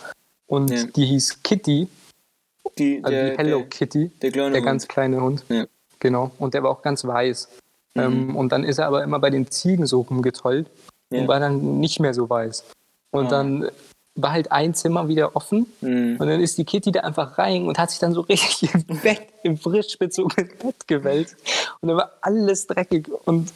[0.46, 0.84] Und Ja.
[0.84, 1.88] die hieß Kitty,
[2.78, 4.66] Die, also der, die Hello der, Kitty, der kleine der Hund.
[4.66, 5.44] ganz kleine Hund.
[5.48, 5.66] Ja.
[6.00, 6.30] Genau.
[6.38, 7.48] Und der war auch ganz weiß.
[7.94, 8.02] Mhm.
[8.02, 10.68] Ähm, und dann ist er aber immer bei den Ziegen so rumgetollt
[11.10, 11.20] Ja.
[11.20, 12.64] und war dann nicht mehr so weiß.
[13.10, 13.30] Und Ah.
[13.30, 13.68] dann
[14.14, 16.16] war halt ein Zimmer wieder offen Mhm.
[16.18, 18.98] und dann ist die Kitty da einfach rein und hat sich dann so richtig im
[19.00, 21.36] Bett, im frisch bezogenen Bett gewälzt.
[21.80, 23.08] Und dann war alles dreckig.
[23.26, 23.52] Und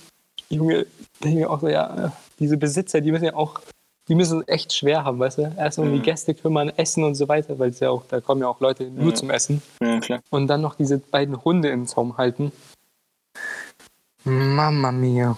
[0.49, 0.87] Junge,
[1.23, 3.61] denke ich mir auch so, ja, diese Besitzer, die müssen ja auch,
[4.09, 5.53] die müssen echt schwer haben, weißt du?
[5.57, 6.03] Erst um die Mhm.
[6.03, 8.85] Gäste kümmern, essen und so weiter, weil es ja auch, da kommen ja auch Leute
[8.91, 9.15] nur Ja.
[9.15, 9.63] zum Essen.
[9.83, 10.21] Ja, klar.
[10.31, 12.53] Und dann noch diese beiden Hunde im Zaum halten.
[14.25, 15.37] Mama mia.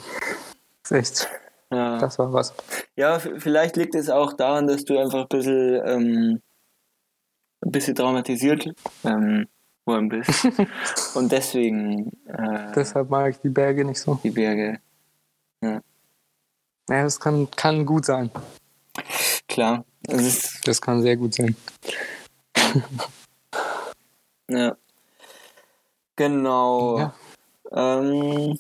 [0.83, 1.31] Das ist echt,
[1.71, 1.99] Ja.
[1.99, 2.55] das war was.
[2.97, 6.43] Ja, vielleicht liegt es auch daran, dass du einfach ein bisschen, ähm,
[7.65, 8.71] ein bisschen traumatisiert
[9.05, 9.47] ähm,
[9.85, 10.45] worden bist.
[11.15, 14.19] Und deswegen äh, Deshalb mag ich die Berge nicht so.
[14.23, 14.79] die Berge.
[15.63, 15.83] Ja,
[16.87, 18.31] das kann, kann gut sein.
[19.49, 19.85] Klar.
[20.09, 21.57] Ist, Das kann sehr gut sein.
[24.51, 24.77] ja.
[26.17, 26.99] Genau.
[26.99, 27.15] Ja.
[27.73, 28.59] Ähm,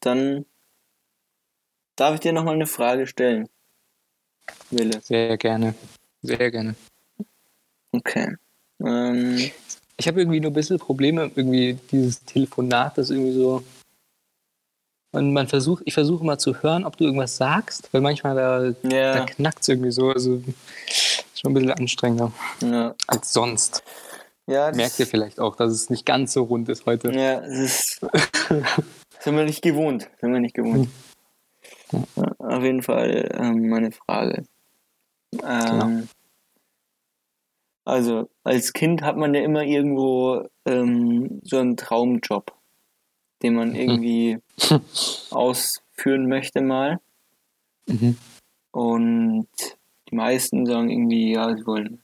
[0.00, 0.44] dann
[1.96, 3.48] darf ich dir nochmal eine Frage stellen.
[4.70, 5.00] Wille.
[5.02, 5.74] Sehr gerne.
[6.22, 6.74] Sehr gerne.
[7.92, 8.36] Okay.
[8.84, 9.50] Ähm,
[9.96, 13.62] Ich habe irgendwie nur ein bisschen Probleme, irgendwie dieses Telefonat, das irgendwie so.
[15.10, 18.70] Und man versucht, ich versuche mal zu hören, ob du irgendwas sagst, weil manchmal da,
[18.88, 20.10] da ja, knackt es irgendwie so.
[20.10, 20.42] Also
[20.86, 22.94] ist schon ein bisschen anstrengender ja.
[23.06, 23.82] als sonst.
[24.46, 27.10] Ja, das- Merkt ihr vielleicht auch, dass es nicht ganz so rund ist heute.
[27.12, 28.00] Ja, es ist.
[29.20, 30.08] sind wir nicht gewohnt.
[30.20, 30.88] Sind wir nicht gewohnt.
[31.92, 34.44] Ja, auf jeden Fall ähm, meine Frage.
[35.42, 36.08] Ähm,
[37.84, 42.52] Also, als Kind hat man ja immer irgendwo ähm, so einen Traumjob,
[43.42, 44.38] den man irgendwie
[45.30, 47.00] ausführen möchte mal.
[47.86, 48.16] Mhm.
[48.72, 49.48] Und
[50.10, 52.00] die meisten sagen irgendwie, ja, sie wollen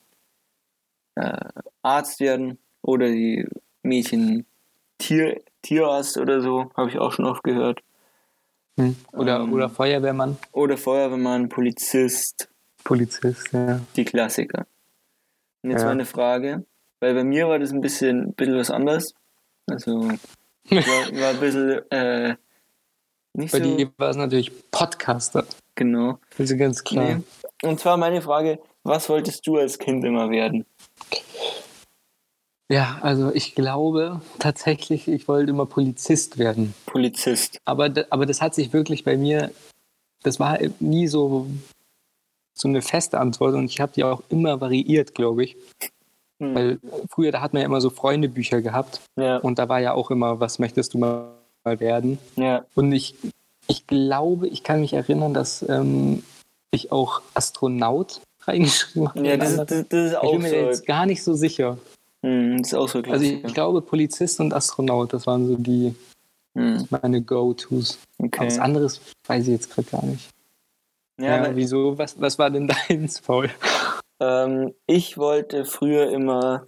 [1.16, 1.48] äh,
[1.82, 3.46] Arzt werden oder die
[3.82, 4.46] Mädchen
[4.98, 7.82] Tier, Tierarzt oder so, habe ich auch schon oft gehört.
[8.78, 8.96] Hm.
[9.12, 9.52] Oder, Ähm.
[9.52, 12.48] oder Feuerwehrmann, Oder Feuerwehrmann, Polizist,
[12.82, 13.80] Polizist, ja.
[13.96, 14.66] die Klassiker.
[15.62, 15.88] Und jetzt Ja.
[15.88, 16.64] meine Frage,
[17.00, 19.14] weil bei mir war das ein bisschen, bisschen was anderes.
[19.66, 20.08] Also
[20.70, 22.36] war, war ein bisschen äh,
[23.34, 25.44] nicht Bei so dir war es natürlich Podcaster.
[25.74, 26.18] genau.
[26.38, 27.16] Ist ganz klar.
[27.16, 27.68] Nee.
[27.68, 30.64] Und zwar meine Frage, was wolltest du als Kind immer werden?
[32.70, 36.74] Ja, also ich glaube tatsächlich, ich wollte immer Polizist werden.
[36.86, 37.58] Polizist.
[37.64, 39.50] Aber, aber das hat sich wirklich bei mir,
[40.22, 41.46] das war nie so,
[42.54, 45.56] so eine feste Antwort und ich habe die auch immer variiert, glaube ich.
[46.40, 46.54] Hm.
[46.54, 46.78] Weil
[47.10, 50.10] früher, da hat man ja immer so Freundebücher gehabt Ja, und da war ja auch
[50.10, 51.30] immer, was möchtest du mal
[51.64, 52.18] werden?
[52.36, 53.14] ja, Und ich,
[53.68, 56.22] ich glaube, ich kann mich erinnern, dass ähm,
[56.72, 59.26] ich auch Astronaut reingeschrieben habe.
[59.26, 60.56] ja, das, das, das ist ich auch bin mir so.
[60.56, 61.78] jetzt gar nicht so sicher.
[62.24, 63.48] Hm, das ist auch so Also Klassiker.
[63.48, 65.94] ich glaube, Polizist und Astronaut, das waren so die
[66.56, 67.98] Hm, meine Go-Tos.
[68.18, 68.58] Aber Was okay.
[68.58, 70.28] anderes weiß ich jetzt gerade gar nicht.
[71.20, 71.96] Ja, Ja, wieso?
[71.98, 73.50] Was, was war denn deins, Paul?
[74.20, 76.66] Ähm, ich wollte früher immer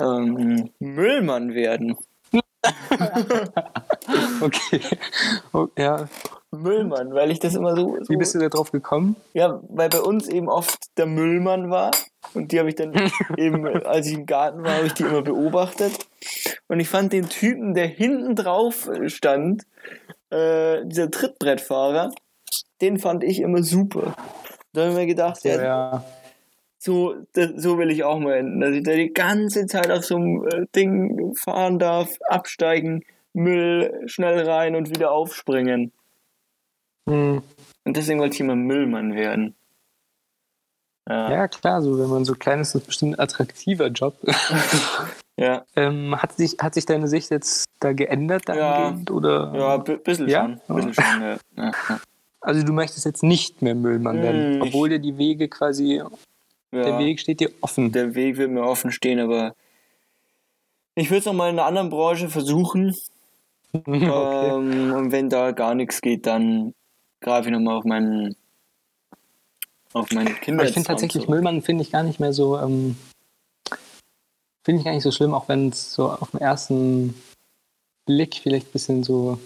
[0.00, 1.96] ähm, Müllmann werden.
[4.40, 4.80] Okay.
[5.52, 6.08] Oh, ja.
[6.50, 9.16] Müllmann, weil ich das immer so, so Wie bist du da drauf gekommen?
[9.32, 11.90] Ja, weil bei uns eben oft der Müllmann war.
[12.32, 12.92] Und die habe ich dann
[13.36, 16.06] eben, als ich im Garten war, habe ich die immer beobachtet.
[16.68, 19.64] Und ich fand den Typen, der hinten drauf stand,
[20.30, 22.12] äh, dieser Trittbrettfahrer,
[22.80, 24.14] den fand ich immer super.
[24.72, 26.04] Da habe ich mir gedacht, ja, ja.
[26.84, 28.60] So, das, so will ich auch mal enden.
[28.60, 34.02] Dass ich da die ganze Zeit auf so einem äh, Ding fahren darf, absteigen, Müll
[34.06, 35.92] schnell rein und wieder aufspringen.
[37.08, 37.42] Hm.
[37.84, 39.54] Und deswegen wollte ich immer Müllmann werden.
[41.08, 41.30] Ja.
[41.30, 44.16] ja, klar, so wenn man so klein ist, ist das bestimmt ein attraktiver Job.
[45.36, 48.96] Ja, ähm, hat, sich, hat sich deine Sicht jetzt da geändert Ja.
[49.10, 49.52] Oder?
[49.52, 50.42] ja ein bisschen Ja?
[50.42, 50.60] schon.
[50.68, 51.72] Ein bisschen schon ja.
[52.40, 56.00] Also du möchtest jetzt nicht mehr Müllmann werden, Hm, obwohl dir die Wege quasi,
[56.82, 57.92] der Ja, Weg steht dir offen.
[57.92, 59.54] der Weg wird mir offen stehen, aber
[60.94, 62.94] ich würde es noch mal in einer anderen Branche versuchen.
[63.72, 64.48] okay.
[64.48, 66.74] Ähm, und wenn da gar nichts geht, dann
[67.20, 68.36] greife ich nochmal auf meinen
[69.92, 70.64] auf meine Kinder.
[70.64, 72.96] Ich finde tatsächlich Müllmann finde ich gar nicht mehr so, ähm,
[74.64, 77.14] finde ich gar nicht so schlimm, auch wenn es so auf den ersten
[78.04, 79.38] Blick vielleicht ein bisschen so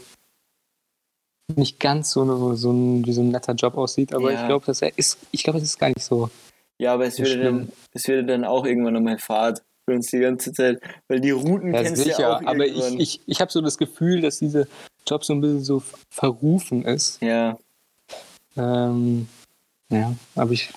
[1.56, 4.40] nicht ganz so, so ein, wie so ein netter Job aussieht, aber Ja.
[4.40, 6.30] ich glaube, das ist, ich glaube, das ist gar nicht so,
[6.78, 10.20] Ja, aber es würde, dann, es würde dann auch irgendwann nochmal Fahrt für uns die
[10.20, 13.00] ganze Zeit, weil die Routen Ja, kennst du sicher, ja auch aber ich, irgendwann.
[13.00, 14.66] ich, ich habe so das Gefühl, dass dieser
[15.06, 17.20] Job so ein bisschen so verrufen ist.
[17.22, 17.58] ja,
[18.56, 19.28] Ähm,
[19.88, 20.70] ja, aber ich.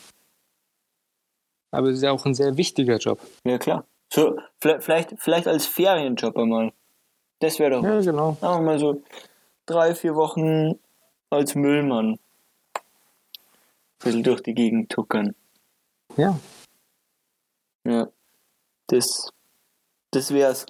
[1.71, 3.19] Aber es ist ja auch ein sehr wichtiger Job.
[3.45, 3.85] ja klar.
[4.13, 6.73] So, vielleicht, vielleicht, als Ferienjob einmal.
[7.39, 8.37] Das wäre doch, Ja, genau.
[8.41, 9.01] wir mal so,
[9.65, 10.77] drei, vier Wochen
[11.29, 12.13] als Müllmann.
[12.13, 12.19] Ein
[14.03, 15.33] bisschen durch die Gegend tuckern.
[16.17, 16.39] Ja.
[17.87, 18.07] Ja.
[18.87, 19.29] Das,
[20.11, 20.65] das wär's.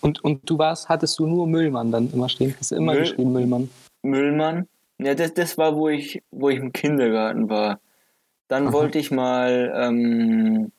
[0.00, 2.54] Und, und du warst, hattest du nur Müllmann dann immer stehen?
[2.58, 3.70] Hast du immer Müll- geschrieben Müllmann?
[4.02, 4.68] Müllmann.
[4.98, 7.80] Ja, das, das war, wo ich, wo ich im Kindergarten war.
[8.48, 8.72] Dann Aha.
[8.72, 10.72] wollte ich mal, ähm,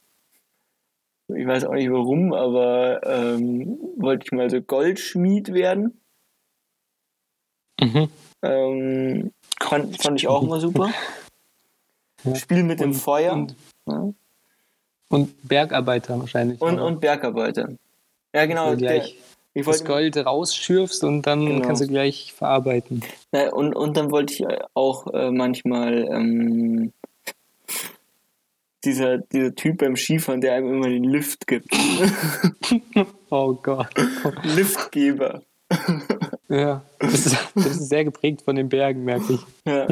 [1.27, 6.01] ich weiß auch nicht warum, aber ähm, wollte ich mal so Goldschmied werden.
[7.81, 8.09] Mhm.
[8.41, 9.31] Ähm,
[9.61, 10.91] fand, fand ich auch mal super.
[12.23, 12.35] Ja.
[12.35, 13.55] Spiel mit dem Und- Feuer Und,
[13.87, 14.13] ja.
[15.09, 16.61] und Bergarbeiter wahrscheinlich.
[16.61, 17.69] und, und Bergarbeiter.
[18.33, 18.75] Ja, genau.
[18.75, 19.17] Der, gleich
[19.53, 21.65] ich das Gold rausschürfst und dann Genau.
[21.65, 23.01] kannst du gleich verarbeiten.
[23.33, 24.45] Ja, und, und dann wollte ich
[24.75, 26.93] auch äh, manchmal ähm,
[28.85, 31.73] dieser, dieser Typ beim Skifahren, der einem immer den Lift gibt.
[33.31, 33.89] Oh Gott.
[34.43, 35.43] Liftgeber.
[36.51, 39.41] Ja, das ist, das ist sehr geprägt von den Bergen, merke ich.
[39.67, 39.85] Ja.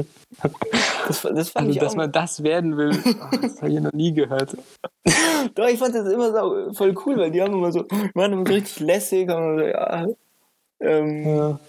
[1.07, 3.93] Das, das fand Also, ich dass man das werden will, oh, das habe ich noch
[3.93, 4.57] nie gehört.
[5.53, 7.85] Doch, ich fand das immer so voll cool, weil die haben immer so,
[8.15, 10.07] waren immer so richtig lässig, immer so, ja.
[10.79, 11.59] Ähm, Ja.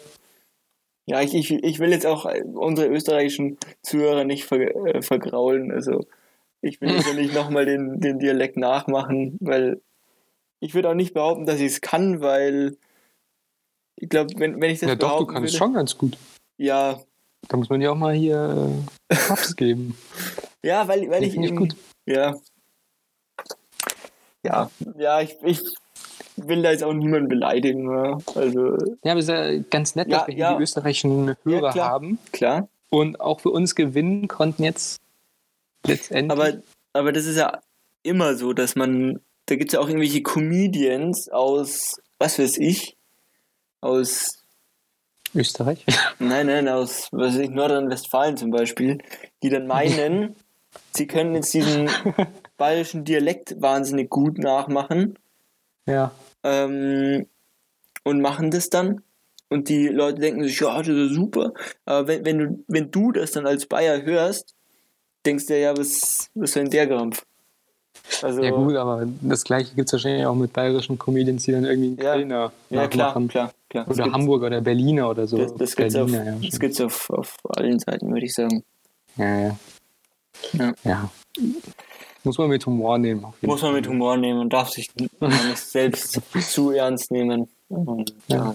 [1.05, 5.71] ja, ich, ich, ich will jetzt auch unsere österreichischen Zuhörer nicht ver, äh, vergraulen.
[5.71, 6.07] Also
[6.62, 9.83] ich will jetzt nicht nochmal den, den Dialekt nachmachen, weil
[10.61, 12.79] ich würde auch nicht behaupten, dass ich es kann, weil
[14.01, 16.17] ich glaube, wenn, wenn ich das ja, doch, du kannst würde, schon ganz gut.
[16.57, 17.01] Ja,
[17.49, 18.73] Da muss man ja auch mal hier
[19.09, 19.97] äh, Props geben.
[20.63, 21.77] ja, weil, weil ich eben- gut.
[22.07, 22.37] Ja.
[24.45, 25.61] Ja, ja, ich, ich
[26.37, 27.91] will da jetzt auch niemanden beleidigen.
[27.91, 28.19] Ja.
[28.35, 30.57] Also, Ja, aber es ist ja ganz nett, Ja, dass wir hier ja.
[30.57, 31.89] die österreichischen Hörer klar.
[31.91, 32.69] haben klar.
[32.91, 35.01] und auch für uns gewinnen konnten jetzt
[35.87, 36.31] letztendlich.
[36.39, 36.53] Aber,
[36.93, 37.61] aber das ist ja
[38.05, 42.97] immer so, dass man, da gibt es ja auch irgendwelche Comedians aus, was weiß ich,
[43.81, 44.39] aus,
[45.35, 45.85] Österreich?
[46.18, 48.99] nein, nein, aus, was weiß ich, Nordrhein-Westfalen zum Beispiel,
[49.43, 50.37] die dann meinen,
[50.95, 51.91] sie können jetzt diesen
[52.57, 55.18] bayerischen Dialekt wahnsinnig gut nachmachen
[55.87, 56.12] ja.
[56.43, 57.26] ähm,
[58.05, 59.03] und machen das dann.
[59.51, 61.55] Und die Leute denken sich, ja, das ist super.
[61.87, 64.55] Aber wenn, wenn, du, wenn du das dann als Bayer hörst,
[65.24, 67.24] denkst du dir, ja, was, was soll denn der Krampf?
[68.22, 71.64] Also, Ja gut, aber das gleiche gibt es wahrscheinlich auch mit bayerischen Comedians, die dann
[71.64, 72.12] irgendwie einen Ja.
[72.14, 73.87] Kölner ja klar, klar, klar.
[73.89, 75.39] Oder gibt's- Hamburger oder Berliner oder so.
[75.39, 76.39] Das, das gibt's, auf, Berliner, ja.
[76.41, 76.59] das schon.
[76.61, 78.64] gibt's auf, auf allen Seiten, würde ich sagen.
[79.16, 79.57] ja, ja.
[80.53, 80.73] Ja.
[80.85, 81.11] ja.
[82.25, 83.25] Muss man mit Humor nehmen.
[83.25, 84.91] Auf Muss man mit Humor nehmen und darf sich
[85.55, 86.21] selbst
[86.53, 87.49] zu ernst nehmen.
[87.69, 88.55] Und, ja.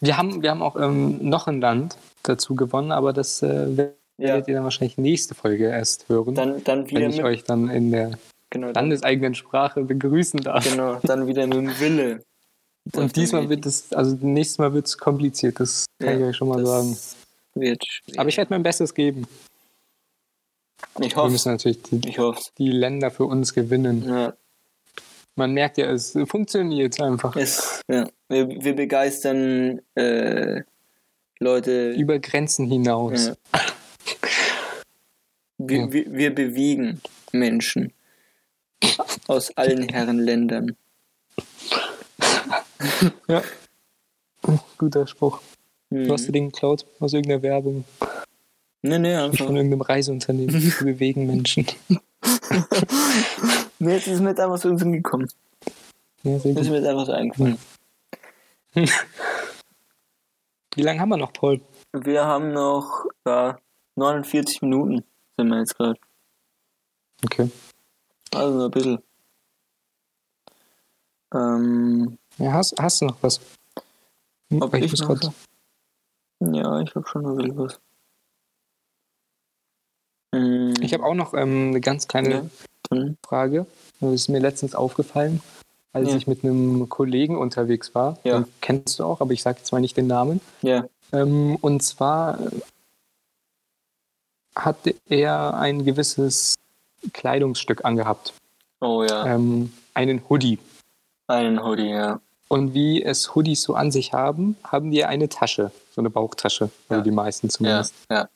[0.00, 3.96] Wir haben, wir haben auch ähm, noch ein Land dazu gewonnen, aber das äh, werdet
[4.18, 4.36] Ja.
[4.36, 7.90] ihr dann wahrscheinlich nächste Folge erst hören, Dann, dann wieder wenn ich euch dann in
[7.90, 8.12] der
[8.50, 10.68] genau, dann, landeseigenen Sprache begrüßen darf.
[10.68, 12.20] genau, dann wieder mit dem Wille.
[12.94, 16.48] Und diesmal wird es, also nächstes Mal wird es kompliziert, das kann ich euch schon
[16.48, 16.96] mal sagen.
[17.54, 18.18] Wird schwierig.
[18.20, 19.26] Aber ich werde mein Bestes geben.
[21.00, 22.00] ich Wir hoffe müssen natürlich die,
[22.58, 24.04] die Länder für uns gewinnen.
[24.06, 24.34] ja,
[25.34, 27.34] Man merkt ja, es funktioniert einfach.
[27.36, 28.08] es, ja.
[28.28, 30.62] Wir, wir begeistern äh,
[31.38, 31.92] Leute.
[31.92, 33.26] Über Grenzen hinaus.
[33.26, 33.34] Ja.
[35.58, 35.92] Wir, Ja.
[35.92, 37.00] wir, wir bewegen
[37.32, 37.92] Menschen
[39.26, 40.76] aus allen Herrenländern.
[43.28, 43.42] Ja.
[44.78, 45.40] Guter Spruch.
[45.90, 46.06] Hm.
[46.06, 47.84] Du hast dir den geklaut aus irgendeiner Werbung,
[48.82, 49.46] Nee, nee, einfach.
[49.46, 50.54] von irgendeinem Reiseunternehmen.
[50.62, 51.66] Wir bewegen Menschen.
[53.78, 55.28] Jetzt ist mir jetzt einfach so in den Sinn gekommen.
[56.22, 56.72] Ja, sehr Das ist gut.
[56.72, 57.58] mir jetzt einfach so eingefallen.
[60.74, 61.60] Wie lange haben wir noch, Paul?
[61.92, 63.58] Wir haben noch ja,
[63.96, 65.04] 49 Minuten,
[65.36, 65.98] sind wir jetzt gerade.
[67.24, 67.50] Okay.
[68.34, 68.98] Also nur ein bisschen.
[71.34, 73.40] Ähm, Ja, hast, hast du noch was?
[74.50, 75.32] Hm, ob ich muss noch?
[76.40, 77.80] Ja, ich habe schon noch was.
[80.34, 82.50] Ähm, Ich habe auch noch ähm, eine ganz kleine
[82.92, 83.04] Ja.
[83.26, 83.66] Frage.
[84.00, 85.40] Das ist mir letztens aufgefallen,
[85.92, 86.16] als Ja.
[86.16, 88.18] ich mit einem Kollegen unterwegs war.
[88.24, 88.40] Ja.
[88.40, 90.40] Den kennst du auch, aber ich sage jetzt mal nicht den Namen.
[90.62, 92.38] Ja, Ähm, und zwar
[94.56, 96.54] hatte er ein gewisses
[97.12, 98.34] Kleidungsstück angehabt.
[98.80, 100.58] oh ja, Ähm, einen Hoodie.
[101.28, 102.20] einen Hoodie, ja.
[102.48, 106.70] Und wie es Hoodies so an sich haben, haben die eine Tasche, so eine Bauchtasche,
[106.88, 107.00] also Ja.
[107.00, 107.94] die meisten Ja, zumindest.
[108.10, 108.28] ja.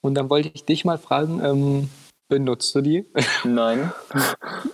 [0.00, 1.90] Und dann wollte ich dich mal fragen, ähm,
[2.28, 3.04] Benutzt du die?
[3.44, 3.92] Nein.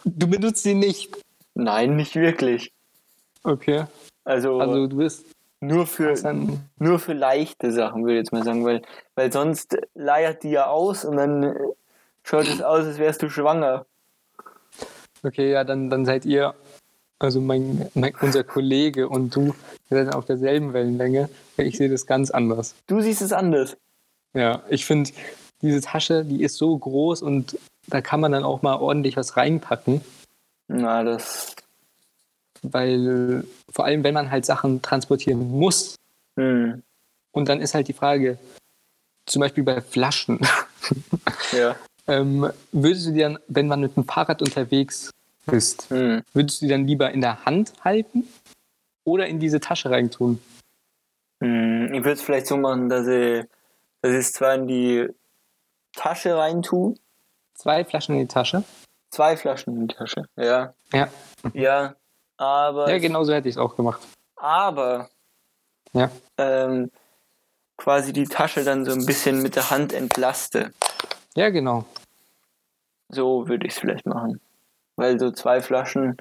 [0.04, 1.10] Du benutzt sie nicht.
[1.54, 2.72] Nein, nicht wirklich.
[3.42, 3.86] Okay.
[4.24, 5.26] Also, Also du bist
[5.60, 6.14] nur für
[6.78, 8.82] nur für leichte Sachen, würde ich jetzt mal sagen, weil,
[9.16, 11.54] weil sonst leiert die ja aus und dann äh,
[12.22, 13.86] schaut es aus, als wärst du schwanger.
[15.24, 16.54] Okay, ja, dann, dann seid ihr,
[17.18, 19.54] also mein, mein, unser Kollege und du,
[19.90, 21.28] seid auf derselben Wellenlänge.
[21.56, 22.74] Ich sehe das ganz anders.
[22.86, 23.76] Du siehst es anders.
[24.34, 25.10] Ja, ich finde,
[25.62, 29.36] diese Tasche, die ist so groß und da kann man dann auch mal ordentlich was
[29.36, 30.02] reinpacken.
[30.68, 31.56] Na, das.
[32.62, 35.98] Weil vor allem, wenn man halt Sachen transportieren muss,
[36.38, 36.84] Hm,
[37.32, 38.38] und dann ist halt die Frage,
[39.26, 40.38] zum Beispiel bei Flaschen,
[41.52, 41.74] ja.
[42.06, 45.10] ähm, würdest du dann, wenn man mit dem Fahrrad unterwegs
[45.52, 46.22] ist, Hm.
[46.32, 48.28] würdest du die dann lieber in der Hand halten
[49.04, 50.40] oder in diese Tasche reintun?
[51.42, 53.44] Hm, ich würde es vielleicht so machen, dass ich,
[54.02, 55.08] dass ich es zwar in die
[55.94, 56.94] Tasche rein tue,
[57.54, 58.62] Zwei Flaschen in die Tasche?
[59.10, 60.26] zwei Flaschen in die Tasche.
[60.36, 60.74] Ja.
[60.92, 61.08] Ja.
[61.54, 61.96] Ja.
[62.36, 62.88] Aber.
[62.88, 64.00] Ja, genau so hätte ich es auch gemacht.
[64.36, 65.08] Aber
[65.92, 66.08] Ja.
[66.36, 66.92] ähm,
[67.76, 70.72] quasi die Tasche dann so ein bisschen mit der Hand entlaste.
[71.34, 71.84] Ja, genau.
[73.08, 74.40] So würde ich es vielleicht machen.
[74.98, 76.16] Weil so zwei Flaschen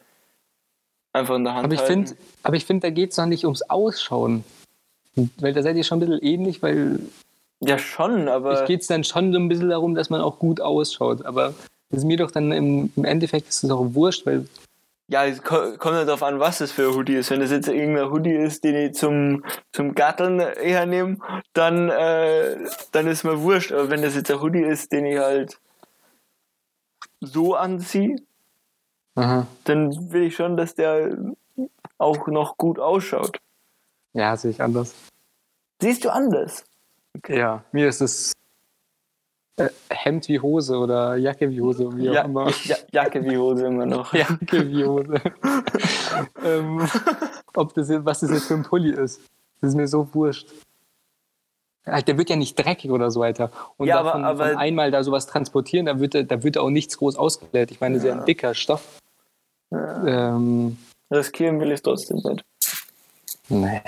[1.11, 2.05] einfach in der Hand Aber ich halten.
[2.07, 4.43] finde, aber ich finde, da geht es noch nicht ums Ausschauen.
[5.39, 6.99] Weil da seid ihr schon ein bisschen ähnlich, weil
[7.59, 8.61] Ja, schon, aber.
[8.61, 11.25] ich geht es dann schon so ein bisschen darum, dass man auch gut ausschaut.
[11.25, 11.55] Aber
[11.89, 14.45] das ist mir doch dann im, im Endeffekt ist es auch wurscht, weil
[15.09, 17.31] Ja, es ko- kommt ja darauf an, was das für ein Hoodie ist.
[17.31, 21.17] Wenn das jetzt irgendein Hoodie ist, den ich zum, zum Gatteln hernehme,
[21.53, 22.57] dann, äh,
[22.91, 23.71] dann ist mir wurscht.
[23.71, 25.57] Aber wenn das jetzt ein Hoodie ist, den ich halt
[27.21, 28.17] so anziehe,
[29.17, 29.47] aha.
[29.65, 31.17] dann will ich schon, dass der
[31.97, 33.39] auch noch gut ausschaut.
[34.13, 34.93] ja, sehe ich anders.
[35.81, 36.63] Siehst du anders?
[37.27, 38.31] Ja, mir ist es
[39.57, 42.49] äh, Hemd wie Hose oder Jacke wie Hose, wie auch Ja, immer.
[42.65, 44.13] ja, Jacke wie Hose immer noch.
[44.13, 45.15] Jacke wie Hose.
[46.45, 46.87] ähm,
[47.55, 49.19] ob das jetzt, was das jetzt für ein Pulli ist.
[49.61, 50.49] Das ist mir so wurscht.
[51.85, 53.49] Der wird ja nicht dreckig oder so weiter.
[53.77, 56.69] Und Ja, aber- davon, aber- von einmal da sowas transportieren, da wird, da wird auch
[56.69, 57.71] nichts groß ausgeklärt.
[57.71, 58.96] Ich meine, das ist ja ein dicker Stoff.
[59.71, 60.77] Ähm,
[61.11, 62.45] Riskieren will ich trotzdem nicht.
[63.49, 63.81] naja.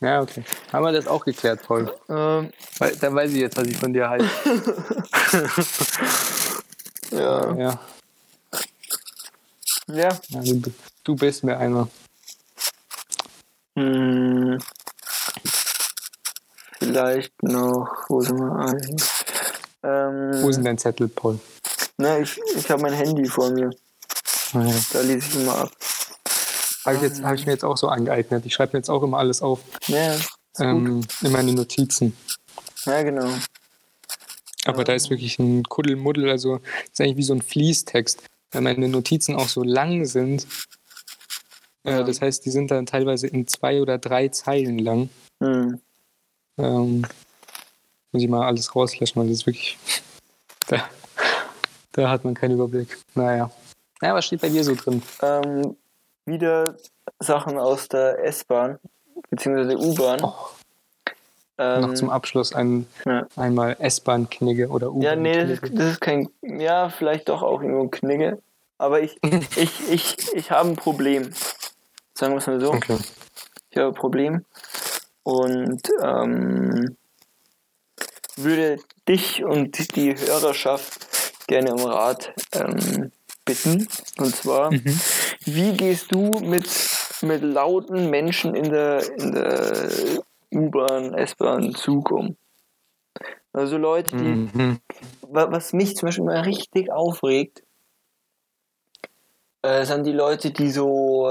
[0.00, 0.42] Ja, okay.
[0.72, 1.92] Haben wir das auch geklärt, Paul?
[2.08, 4.28] Ähm, Weil, dann weiß ich jetzt, was ich von dir halte.
[7.12, 7.54] ja.
[7.54, 7.78] Ja,
[9.86, 10.18] Ja.
[10.28, 10.62] ja du,
[11.04, 11.88] du bist mir einer.
[13.76, 14.58] Hm.
[16.78, 18.76] Vielleicht noch, wo sind wir?
[18.86, 18.96] Hier.
[19.84, 21.38] Ähm, Wo ist denn dein Zettel, Paul?
[21.96, 23.70] na, ich, ich habe mein Handy vor mir.
[24.52, 24.74] Ja.
[24.92, 25.72] Da lese ich immer ab.
[26.84, 28.44] Habe ich, jetzt- hab ich mir jetzt auch so angeeignet.
[28.46, 29.60] Ich schreibe mir jetzt auch immer alles auf.
[29.86, 30.16] Ja.
[30.58, 32.16] Ähm, in meine Notizen.
[32.84, 33.30] Ja, genau.
[34.64, 38.22] Aber da ist wirklich ein Kuddelmuddel, also ist eigentlich wie so ein Fließtext,
[38.52, 40.46] weil meine Notizen auch so lang sind.
[41.84, 42.02] Äh, Ja.
[42.02, 45.08] das heißt, die sind dann teilweise in zwei oder drei Zeilen lang.
[45.42, 45.80] Hm.
[46.58, 47.02] Ähm,
[48.12, 49.78] muss ich mal alles rauslöschen, weil das ist wirklich.
[50.68, 50.88] Da,
[51.92, 52.96] da hat man keinen Überblick.
[53.14, 53.50] Naja.
[54.02, 55.00] Naja, was steht bei dir so drin?
[55.22, 55.76] Ähm,
[56.26, 56.76] wieder
[57.20, 58.80] Sachen aus der S-Bahn,
[59.30, 60.18] beziehungsweise U-Bahn.
[60.22, 60.34] Oh,
[61.56, 63.28] noch ähm, zum Abschluss ein, ja.
[63.36, 66.28] einmal S-Bahn-Knigge oder Ja, nee, das ist, das ist kein.
[66.42, 68.42] Ja, vielleicht doch auch irgendwo ein Knigge.
[68.76, 69.20] Aber ich,
[69.56, 71.30] ich, ich, ich habe ein Problem.
[72.14, 72.72] Sagen wir es mal so.
[72.72, 72.98] Okay.
[73.70, 74.44] Ich habe ein Problem.
[75.22, 76.96] Und ähm,
[78.34, 83.12] würde dich und die Hörerschaft gerne um Rat ähm,
[83.52, 83.88] bitten.
[84.18, 85.00] Und zwar, Mhm.
[85.44, 86.68] wie gehst du mit,
[87.22, 89.90] mit lauten Menschen in der, in der
[90.54, 92.36] U-Bahn, S-Bahn, Zug um?
[93.52, 94.78] Also Leute, die Mhm.
[95.22, 97.62] wa- was mich zum Beispiel mal richtig aufregt,
[99.62, 101.28] äh, sind die Leute, die so.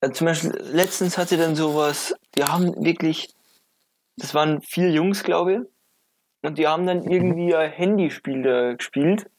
[0.00, 3.28] Äh, zum Beispiel, letztens hatte dann sowas, die haben wirklich.
[4.16, 5.60] Das waren vier Jungs, glaube ich.
[6.44, 9.30] Und die haben dann irgendwie ein Handyspiel da gespielt.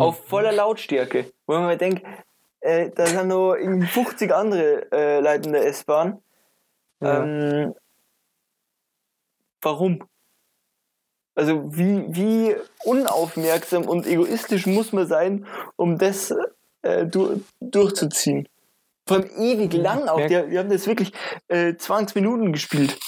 [0.00, 1.32] Auf voller Lautstärke.
[1.46, 2.02] Wo man mal denkt,
[2.60, 6.22] äh, da sind noch irgendwie 50 andere äh, Leute in der S-Bahn.
[7.00, 7.22] Ja.
[7.22, 7.74] Ähm,
[9.60, 10.02] warum?
[11.34, 16.32] Also wie, wie unaufmerksam und egoistisch muss man sein, um das
[16.82, 18.48] äh, du, durchzuziehen?
[19.06, 20.24] Vor allem ewig lang auch.
[20.26, 21.12] die haben das wirklich
[21.48, 22.98] äh, 20 Minuten gespielt.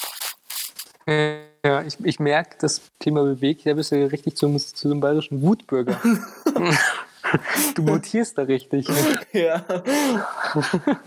[1.07, 3.65] Ja, ich, ich merke, das Thema bewegt.
[3.65, 5.99] Da bist du richtig zum, zu einem bayerischen Wutbürger.
[7.75, 8.87] du mutierst da richtig.
[9.33, 9.63] Ja.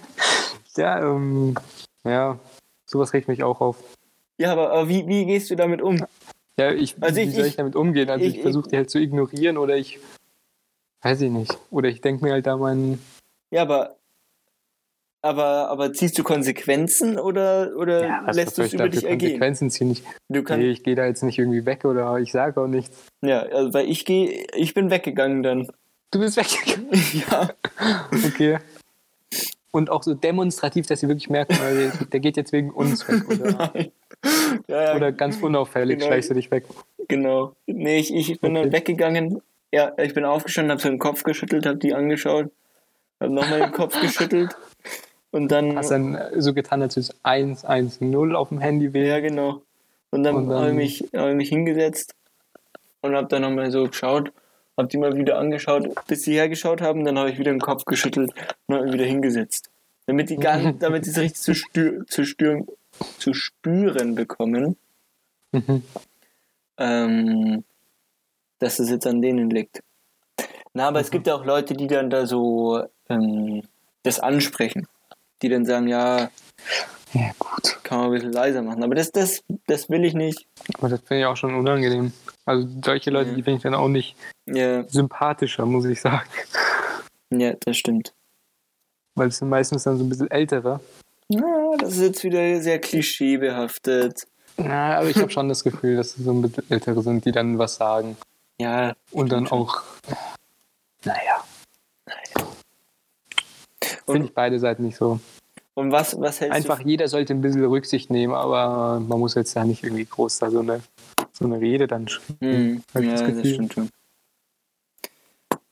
[0.77, 1.57] Ja, ähm,
[2.05, 2.39] ja,
[2.87, 3.77] sowas regt mich auch auf.
[4.39, 6.07] Ja, aber, aber wie, wie gehst du damit um?
[6.57, 8.09] Ja, ich, Also wie ich- soll ich- ich damit umgehen?
[8.09, 9.99] Also ich- ich, versuche die halt zu ignorieren oder ich
[11.03, 11.59] weiß ich nicht.
[11.71, 13.03] Oder ich denke mir halt da meinen.
[13.51, 13.97] Ja, aber,
[15.23, 19.31] aber, aber ziehst du Konsequenzen oder, oder was lässt du es über dich ergehen?
[19.33, 19.91] Konsequenzen ziehen?
[19.91, 22.67] Ich, Du kannst, nee, ich gehe da jetzt nicht irgendwie weg oder ich sage auch
[22.67, 22.97] nichts.
[23.23, 25.69] ja, also, weil ich gehe, ich bin weggegangen dann.
[26.11, 26.89] Du bist weggegangen.
[27.31, 27.51] ja.
[28.27, 28.59] Okay.
[29.73, 33.29] Und auch so demonstrativ, dass sie wirklich merken, weil der, geht jetzt wegen uns weg.
[33.29, 33.73] Oder,
[34.69, 36.09] ja, ja, oder ganz unauffällig Genau.
[36.09, 36.65] schleichst du dich weg.
[37.09, 37.55] genau.
[37.67, 38.77] Nee, ich, ich bin dann Okay.
[38.79, 39.43] weggegangen.
[39.73, 42.51] Ja, ich bin aufgestanden, habe so den Kopf geschüttelt, habe die angeschaut,
[43.21, 44.57] habe nochmal den Kopf geschüttelt
[45.33, 49.09] und dann, Hast dann so getan, als es 110 auf dem Handy wäre.
[49.09, 49.63] ja genau.
[50.11, 52.15] Und dann, dann- habe ich mich, hab ich mich hingesetzt
[53.01, 54.33] und habe dann nochmal so geschaut,
[54.77, 57.85] habe die mal wieder angeschaut, bis sie hergeschaut haben, dann habe ich wieder den Kopf
[57.85, 58.33] geschüttelt
[58.67, 59.71] und habe mich wieder hingesetzt.
[60.07, 62.67] Damit die ganz, damit sie es richtig zu, stü zu, stüren,
[63.19, 64.77] zu spüren bekommen,
[65.53, 65.83] Mhm.
[66.79, 67.65] ähm,
[68.59, 69.83] dass es jetzt an denen liegt.
[70.75, 73.63] Na, aber es gibt ja auch Leute, die dann da so ähm,
[74.05, 74.87] das ansprechen.
[75.43, 76.31] Die dann sagen, ja,
[77.13, 77.79] Ja, gut.
[77.83, 78.83] kann man ein bisschen leiser machen.
[78.85, 80.47] Aber das, das, das will ich nicht.
[80.79, 82.13] Aber das finde ich auch schon unangenehm.
[82.45, 83.37] Also solche Leute, Ja.
[83.37, 84.17] die finde ich dann auch nicht
[84.47, 86.29] Ja, sympathischer, muss ich sagen.
[87.33, 88.13] ja, das stimmt.
[89.17, 90.81] Weil es sind meistens dann so ein bisschen ältere.
[91.29, 94.27] Ja, das ist jetzt wieder sehr klischeebehaftet.
[94.57, 97.33] Na, aber ich habe schon das Gefühl, dass es so ein bisschen ältere sind, die
[97.33, 98.17] dann was sagen.
[98.61, 99.83] Ja, Und dann auch.
[104.13, 105.21] Finde ich beide Seiten nicht so.
[105.75, 109.55] und was, was hältst Einfach jeder sollte ein bisschen Rücksicht nehmen, aber man muss jetzt
[109.55, 110.81] ja nicht irgendwie groß da so eine,
[111.33, 112.47] so eine Rede dann sch- du?
[112.47, 113.89] Hm, ja, das das, stimmt schon.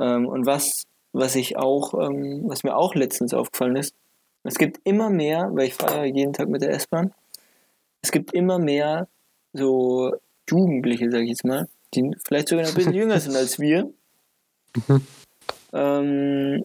[0.00, 3.94] Ähm, und was, was ich auch, ähm, was mir auch letztens aufgefallen ist,
[4.44, 7.12] es gibt immer mehr, weil ich fahre ja jeden Tag mit der S-Bahn,
[8.02, 9.08] es gibt immer mehr
[9.52, 10.14] so
[10.48, 13.90] Jugendliche, sag ich jetzt mal, die vielleicht sogar noch ein bisschen jünger sind als wir,
[14.86, 15.06] Mhm.
[15.72, 16.64] ähm,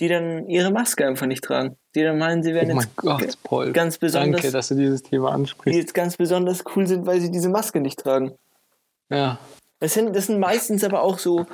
[0.00, 1.76] die dann ihre Maske einfach nicht tragen.
[1.94, 3.72] Die dann meinen, sie Oh werden mein jetzt Gott, Paul.
[3.72, 5.78] ganz besonders, Danke, dass du dieses Thema die ansprichst.
[5.80, 8.32] jetzt ganz besonders cool sind, weil sie diese Maske nicht tragen.
[9.10, 9.38] Ja.
[9.80, 11.46] Das sind, das sind meistens aber auch so,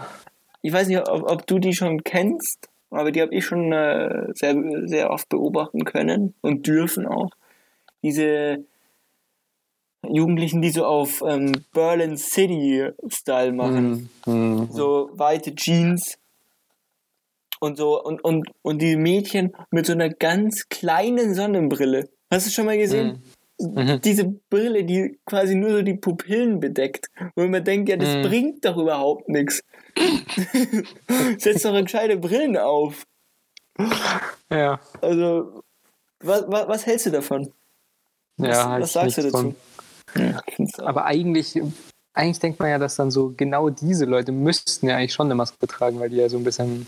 [0.63, 4.27] ich weiß nicht, ob, ob du die schon kennst, aber die habe ich schon äh,
[4.35, 4.55] sehr,
[4.87, 7.31] sehr oft beobachten können und dürfen auch.
[8.03, 8.65] Diese
[10.09, 14.09] Jugendlichen, die so auf ähm, Berlin City-Style machen.
[14.25, 14.33] Mhm.
[14.33, 14.69] Mhm.
[14.73, 16.17] So weite Jeans
[17.61, 22.09] und so und, und, und die Mädchen mit so einer ganz kleinen Sonnenbrille.
[22.31, 23.23] Hast du schon mal gesehen?
[23.61, 24.01] Mhm.
[24.03, 27.09] Diese Brille, die quasi nur so die Pupillen bedeckt.
[27.37, 28.23] Wo man denkt, ja, das Mhm.
[28.23, 29.63] bringt doch überhaupt nichts.
[31.39, 33.05] Setz doch gescheite Brillen auf.
[34.51, 34.81] Ja.
[35.01, 35.63] Also,
[36.21, 37.53] was, was, was hältst du davon?
[38.37, 39.55] Was, Ja, halt was sagst du dazu?
[40.17, 40.43] Ja.
[40.79, 41.61] Aber eigentlich,
[42.15, 45.35] eigentlich denkt man ja, dass dann so genau diese Leute müssten ja eigentlich schon eine
[45.35, 46.87] Maske tragen, weil die ja so ein bisschen.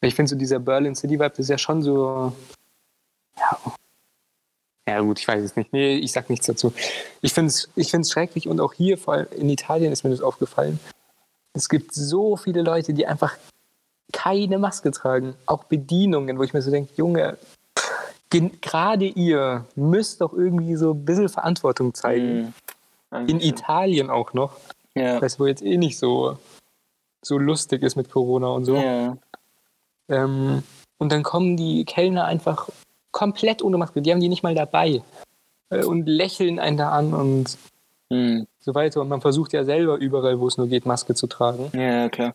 [0.00, 2.32] Ich finde so dieser Berlin City Vibe, das ist ja schon so.
[3.36, 3.58] Ja.
[4.88, 5.72] Ja, gut, ich weiß es nicht.
[5.72, 6.72] Nee, ich sag nichts dazu.
[7.20, 10.10] Ich finde es ich find's schrecklich und auch hier, vor allem in Italien, ist mir
[10.10, 10.80] das aufgefallen.
[11.52, 13.36] Es gibt so viele Leute, die einfach
[14.12, 15.34] keine Maske tragen.
[15.44, 17.36] Auch Bedienungen, wo ich mir so denke, Junge,
[18.30, 22.54] gerade ihr müsst doch irgendwie so ein bisschen Verantwortung zeigen.
[23.10, 23.28] Mhm.
[23.28, 24.56] In Italien auch noch.
[24.94, 25.20] Ja.
[25.20, 26.38] Das wo jetzt eh nicht so,
[27.22, 28.76] so lustig ist mit Corona und so.
[28.76, 29.16] ja.
[30.08, 30.62] Ähm,
[30.98, 32.68] und dann kommen die Kellner einfach
[33.12, 34.02] komplett ohne Maske.
[34.02, 35.02] Die haben die nicht mal dabei.
[35.70, 37.56] Äh, und lächeln einen da an und
[38.10, 38.46] Mhm.
[38.60, 39.02] so weiter.
[39.02, 41.70] Und man versucht ja selber überall, wo es nur geht, Maske zu tragen.
[41.74, 42.34] ja, klar.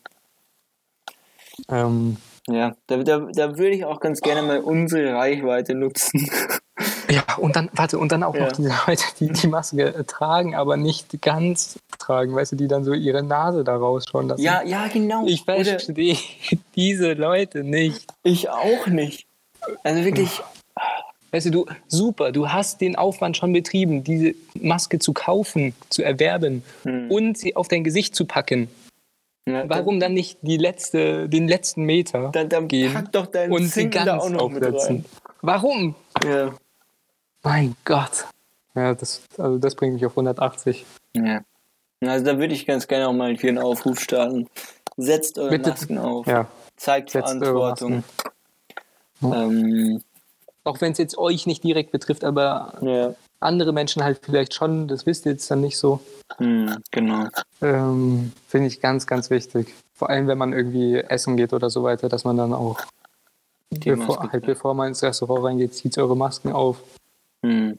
[1.69, 2.17] Ähm,
[2.47, 6.29] Ja, da, da, da würde ich auch ganz gerne mal unsere Reichweite nutzen.
[7.13, 8.45] ja, und dann, warte, und dann auch Ja.
[8.45, 12.35] noch diese Leute, die die Maske äh, tragen, aber nicht ganz tragen.
[12.35, 14.41] Weißt du, die dann so ihre Nase da rausschauen lassen.
[14.41, 15.25] ja, ja, genau.
[15.25, 16.17] Ich verstehe
[16.75, 18.05] diese Leute nicht.
[18.23, 19.25] ich auch nicht.
[19.83, 20.41] Also wirklich,
[21.31, 26.03] Weißt du, du, super, du hast den Aufwand schon betrieben, diese Maske zu kaufen, zu
[26.03, 27.09] erwerben Hm.
[27.09, 28.67] und sie auf dein Gesicht zu packen.
[29.47, 33.51] ja, Warum dann nicht die letzte, den letzten Meter Dann, dann gehen pack doch deinen
[33.51, 34.75] und sie Zinken da ganz auch noch mit rein.
[34.75, 35.05] aufsetzen?
[35.41, 35.95] Warum?
[36.23, 36.53] Ja.
[37.43, 38.25] Mein Gott.
[38.75, 40.85] Ja, das, also das bringt mich auf 180.
[41.13, 41.41] ja.
[42.01, 44.49] Also da würde ich ganz gerne auch mal hier einen Aufruf starten.
[44.97, 45.69] Setzt eure Bitte.
[45.69, 46.27] Masken auf.
[46.27, 48.03] Ja, Zeigt setzt Verantwortung.
[49.21, 50.01] Ähm,
[50.65, 53.15] Auch wenn es jetzt euch nicht direkt betrifft, aber ja.
[53.39, 56.01] andere Menschen halt vielleicht schon, das wisst ihr jetzt dann nicht so.
[56.37, 57.27] Hm, genau.
[57.61, 59.73] Ähm, Finde ich ganz, ganz wichtig.
[59.93, 62.81] Vor allem, wenn man irgendwie essen geht oder so weiter, dass man dann auch,
[63.71, 66.77] Die bevor, halt, bevor man ins Restaurant reingeht, zieht eure Masken auf.
[67.43, 67.77] Hm.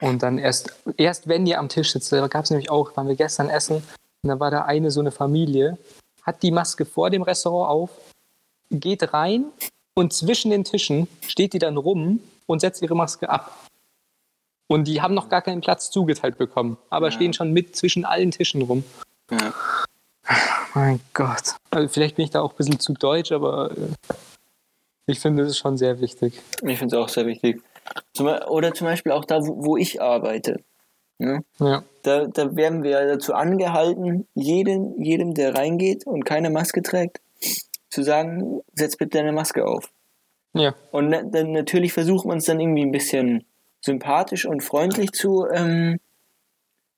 [0.00, 3.08] Und dann erst, erst wenn ihr am Tisch sitzt, da gab es nämlich auch, waren
[3.08, 3.82] wir gestern essen,
[4.22, 5.78] und da war da eine so eine Familie,
[6.22, 7.90] hat die Maske vor dem Restaurant auf,
[8.70, 9.46] geht rein
[9.94, 13.66] und zwischen den Tischen steht die dann rum und setzt ihre Maske ab.
[14.68, 17.12] Und die haben noch gar keinen Platz zugeteilt bekommen, aber Ja.
[17.12, 18.84] stehen schon mit zwischen allen Tischen rum.
[19.30, 19.54] Ja.
[20.74, 21.54] Mein Gott.
[21.70, 24.14] Also vielleicht bin ich da auch ein bisschen zu deutsch, aber äh,
[25.06, 26.42] ich finde, ist schon sehr wichtig.
[26.62, 27.62] Ich finde es auch sehr wichtig.
[28.12, 30.56] Zum, oder zum Beispiel auch da, wo, wo ich arbeite.
[31.18, 31.44] Ne?
[31.58, 31.82] Ja.
[32.02, 37.20] Da, da werden wir dazu angehalten, jedem, jedem, der reingeht und keine Maske trägt,
[37.90, 39.90] zu sagen, setz bitte deine Maske auf.
[40.54, 40.74] Ja.
[40.92, 43.44] Und na, dann natürlich versucht man es dann irgendwie ein bisschen
[43.80, 46.00] sympathisch und freundlich zu, ähm,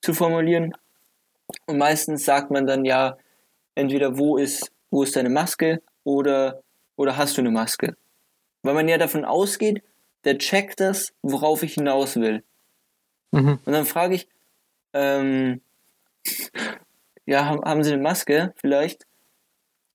[0.02, 0.74] zu formulieren.
[1.66, 3.16] Und meistens sagt man dann ja,
[3.74, 6.62] entweder wo ist, wo ist deine Maske oder,
[6.96, 7.96] oder hast du eine Maske?
[8.62, 9.82] Weil man ja davon ausgeht,
[10.24, 12.42] der checkt das, worauf ich hinaus will.
[13.32, 13.58] Mhm.
[13.64, 14.28] Und dann frage ich,
[14.92, 15.60] ähm,
[17.26, 19.06] ja, haben, Sie eine Maske vielleicht?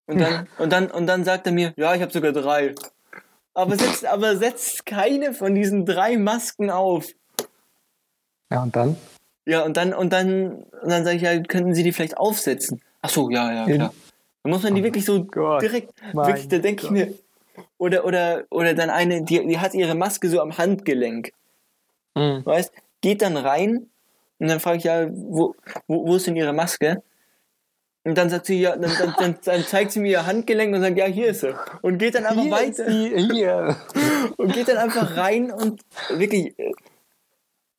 [0.07, 2.76] Und dann, und dann, und dann sagt er mir, ja, ich habe sogar drei.
[3.53, 7.07] Aber setzt, aber setzt keine von diesen drei Masken auf.
[8.51, 8.95] Ja, und dann?
[9.45, 12.82] Ja, und dann, und dann, und dann sage ich, ja, könnten Sie die vielleicht aufsetzen?
[13.01, 13.93] Ach so, ja, ja, klar.
[14.43, 17.13] Dann muss man die wirklich so Gott, direkt, wirklich, da denke ich mir,
[17.78, 21.32] oder, oder, oder dann eine, die, die hat ihre Maske so am Handgelenk.
[22.17, 22.45] Mhm.
[22.45, 22.71] weißt,
[23.01, 23.89] geht dann rein
[24.39, 25.55] und dann frage ich ja, wo,
[25.88, 27.03] wo, wo ist denn ihre Maske?
[28.03, 30.82] Und dann sagt sie, ja, dann, dann, dann, dann zeigt sie mir ihr Handgelenk und
[30.82, 31.55] sagt, ja, hier ist sie.
[31.82, 33.76] Und geht dann einfach Hier weiter die, hier.
[34.38, 36.71] und geht dann einfach rein und wirklich, äh,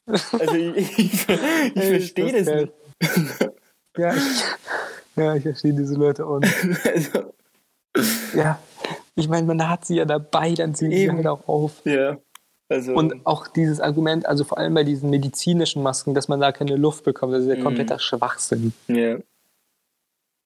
[0.06, 1.20] also ich, ich, ich
[1.74, 2.72] verstehe das geil.
[3.00, 3.52] nicht.
[3.96, 4.44] Ja, ich,
[5.16, 6.54] ja, ich verstehe diese Leute auch nicht.
[6.84, 7.32] Also,
[8.34, 8.58] Ja,
[9.16, 11.82] ich meine, man hat sie ja dabei, dann ziehen sie halt auch auf.
[11.84, 12.18] ja,
[12.68, 16.52] also, Und auch dieses Argument, also vor allem bei diesen medizinischen Masken, dass man da
[16.52, 17.60] keine Luft bekommt, das ist ja Mhm.
[17.62, 18.72] kompletter Schwachsinn.
[18.88, 19.18] ja,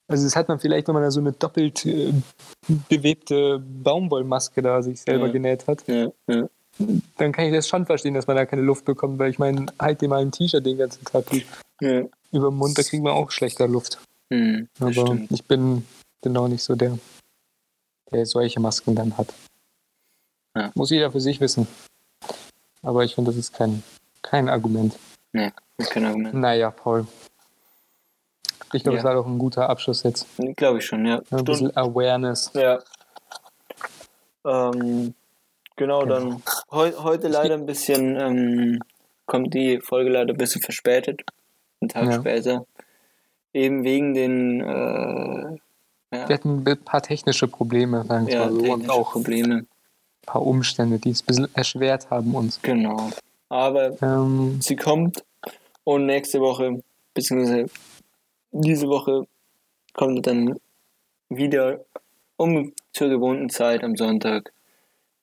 [0.08, 2.12] Also das hat man vielleicht, wenn man da so eine doppelt äh,
[2.88, 5.32] bewebte Baumwollmaske da sich selber Ja.
[5.32, 6.48] genäht hat, ja, ja,
[7.16, 9.66] dann kann ich das schon verstehen, dass man da keine Luft bekommt, weil ich meine,
[9.78, 11.24] halt dir mal ein T-Shirt den ganzen Tag
[12.32, 13.98] über den Mund, da kriegt man auch schlechter Luft.
[14.32, 15.30] Hm, das Aber stimmt.
[15.32, 15.84] ich bin,
[16.36, 16.98] auch nicht so der,
[18.12, 19.32] der solche Masken dann hat.
[20.56, 20.70] Ja.
[20.74, 21.66] Muss jeder für sich wissen.
[22.82, 23.82] Aber ich finde, das ist kein,
[24.22, 24.98] kein Argument.
[25.32, 26.34] Nee, das ist kein Argument.
[26.34, 27.06] Naja, Paul.
[28.72, 29.00] Ich glaube, Ja.
[29.00, 30.26] es war doch ein guter Abschluss jetzt.
[30.56, 31.20] Glaube ich schon, ja.
[31.30, 32.50] Ein bisschen Awareness.
[32.54, 32.78] Ja.
[34.44, 35.14] Ähm,
[35.76, 36.04] genau, Genau.
[36.06, 38.80] dann heu, heute leider ein bisschen, ähm,
[39.26, 41.22] kommt die Folge leider ein bisschen verspätet.
[41.80, 42.20] Einen Tag Ja.
[42.20, 42.66] später.
[43.52, 45.58] Eben wegen den äh,
[46.12, 49.54] ja, Wir hatten ein paar technische Probleme, sagen wir ja, mal so, und auch Probleme.
[49.56, 49.68] ein
[50.26, 52.60] paar Umstände, die es ein bisschen erschwert haben uns.
[52.62, 53.10] Genau.
[53.48, 55.24] Aber Ähm, sie kommt
[55.84, 56.82] und nächste Woche,
[57.14, 57.66] beziehungsweise
[58.52, 59.26] diese Woche,
[59.94, 60.58] kommt dann
[61.28, 61.80] wieder
[62.36, 64.52] um zur gewohnten Zeit am Sonntag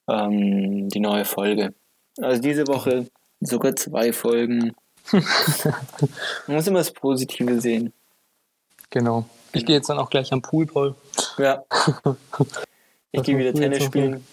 [0.08, 1.74] ähm, die neue Folge.
[2.22, 3.08] Also diese Woche
[3.40, 4.74] sogar zwei Folgen.
[5.12, 7.94] Man muss immer das Positive sehen.
[8.90, 9.26] genau.
[9.54, 10.96] Ich gehe jetzt dann auch gleich am Pool, Paul.
[11.38, 11.64] Ja.
[13.14, 14.24] Ich gehe wieder Tennis spielen.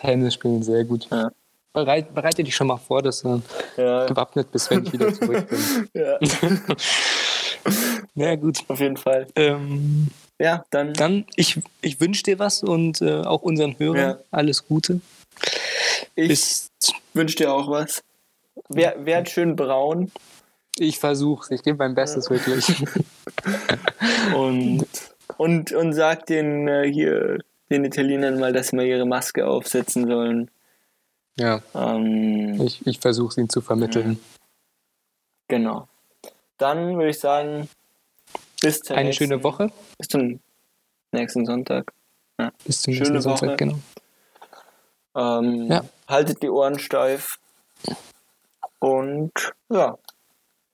[0.00, 1.08] Tennis spielen, sehr gut.
[1.10, 1.30] Ja.
[1.72, 3.42] Bereit, bereite dich schon mal vor, dass du
[3.76, 5.88] Ja, gewappnet bist, wenn ich wieder zurück bin.
[5.94, 6.18] ja,
[8.14, 8.58] Na gut.
[8.68, 9.26] auf jeden Fall.
[9.34, 10.08] Ähm,
[10.38, 14.18] Ja, dann, dann, ich, ich wünsche dir was und äh, auch unseren Hörern Ja.
[14.30, 15.00] alles Gute.
[16.14, 16.68] ich
[17.14, 18.02] wünsche dir auch was.
[18.68, 20.12] Wer, werd schön braun
[20.80, 22.84] ich versuche ich gebe mein Bestes wirklich.
[24.36, 24.86] und,
[25.36, 27.38] und, und sag den äh, hier
[27.70, 30.50] den Italienern mal, dass sie mal ihre Maske aufsetzen sollen.
[31.36, 34.18] ja, Ähm, ich, ich versuche es ihnen zu vermitteln.
[35.48, 35.88] genau.
[36.56, 37.68] Dann würde ich sagen,
[38.60, 39.70] bis zur Eine nächsten, schöne Woche.
[39.98, 40.40] Bis zum
[41.12, 41.92] nächsten Sonntag.
[42.64, 43.38] Bis zum Schöne nächsten Woche.
[43.38, 43.78] Sonntag, genau.
[45.14, 45.84] Ähm, Ja.
[46.08, 47.38] Haltet die Ohren steif.
[48.80, 49.32] Und
[49.68, 49.98] ja,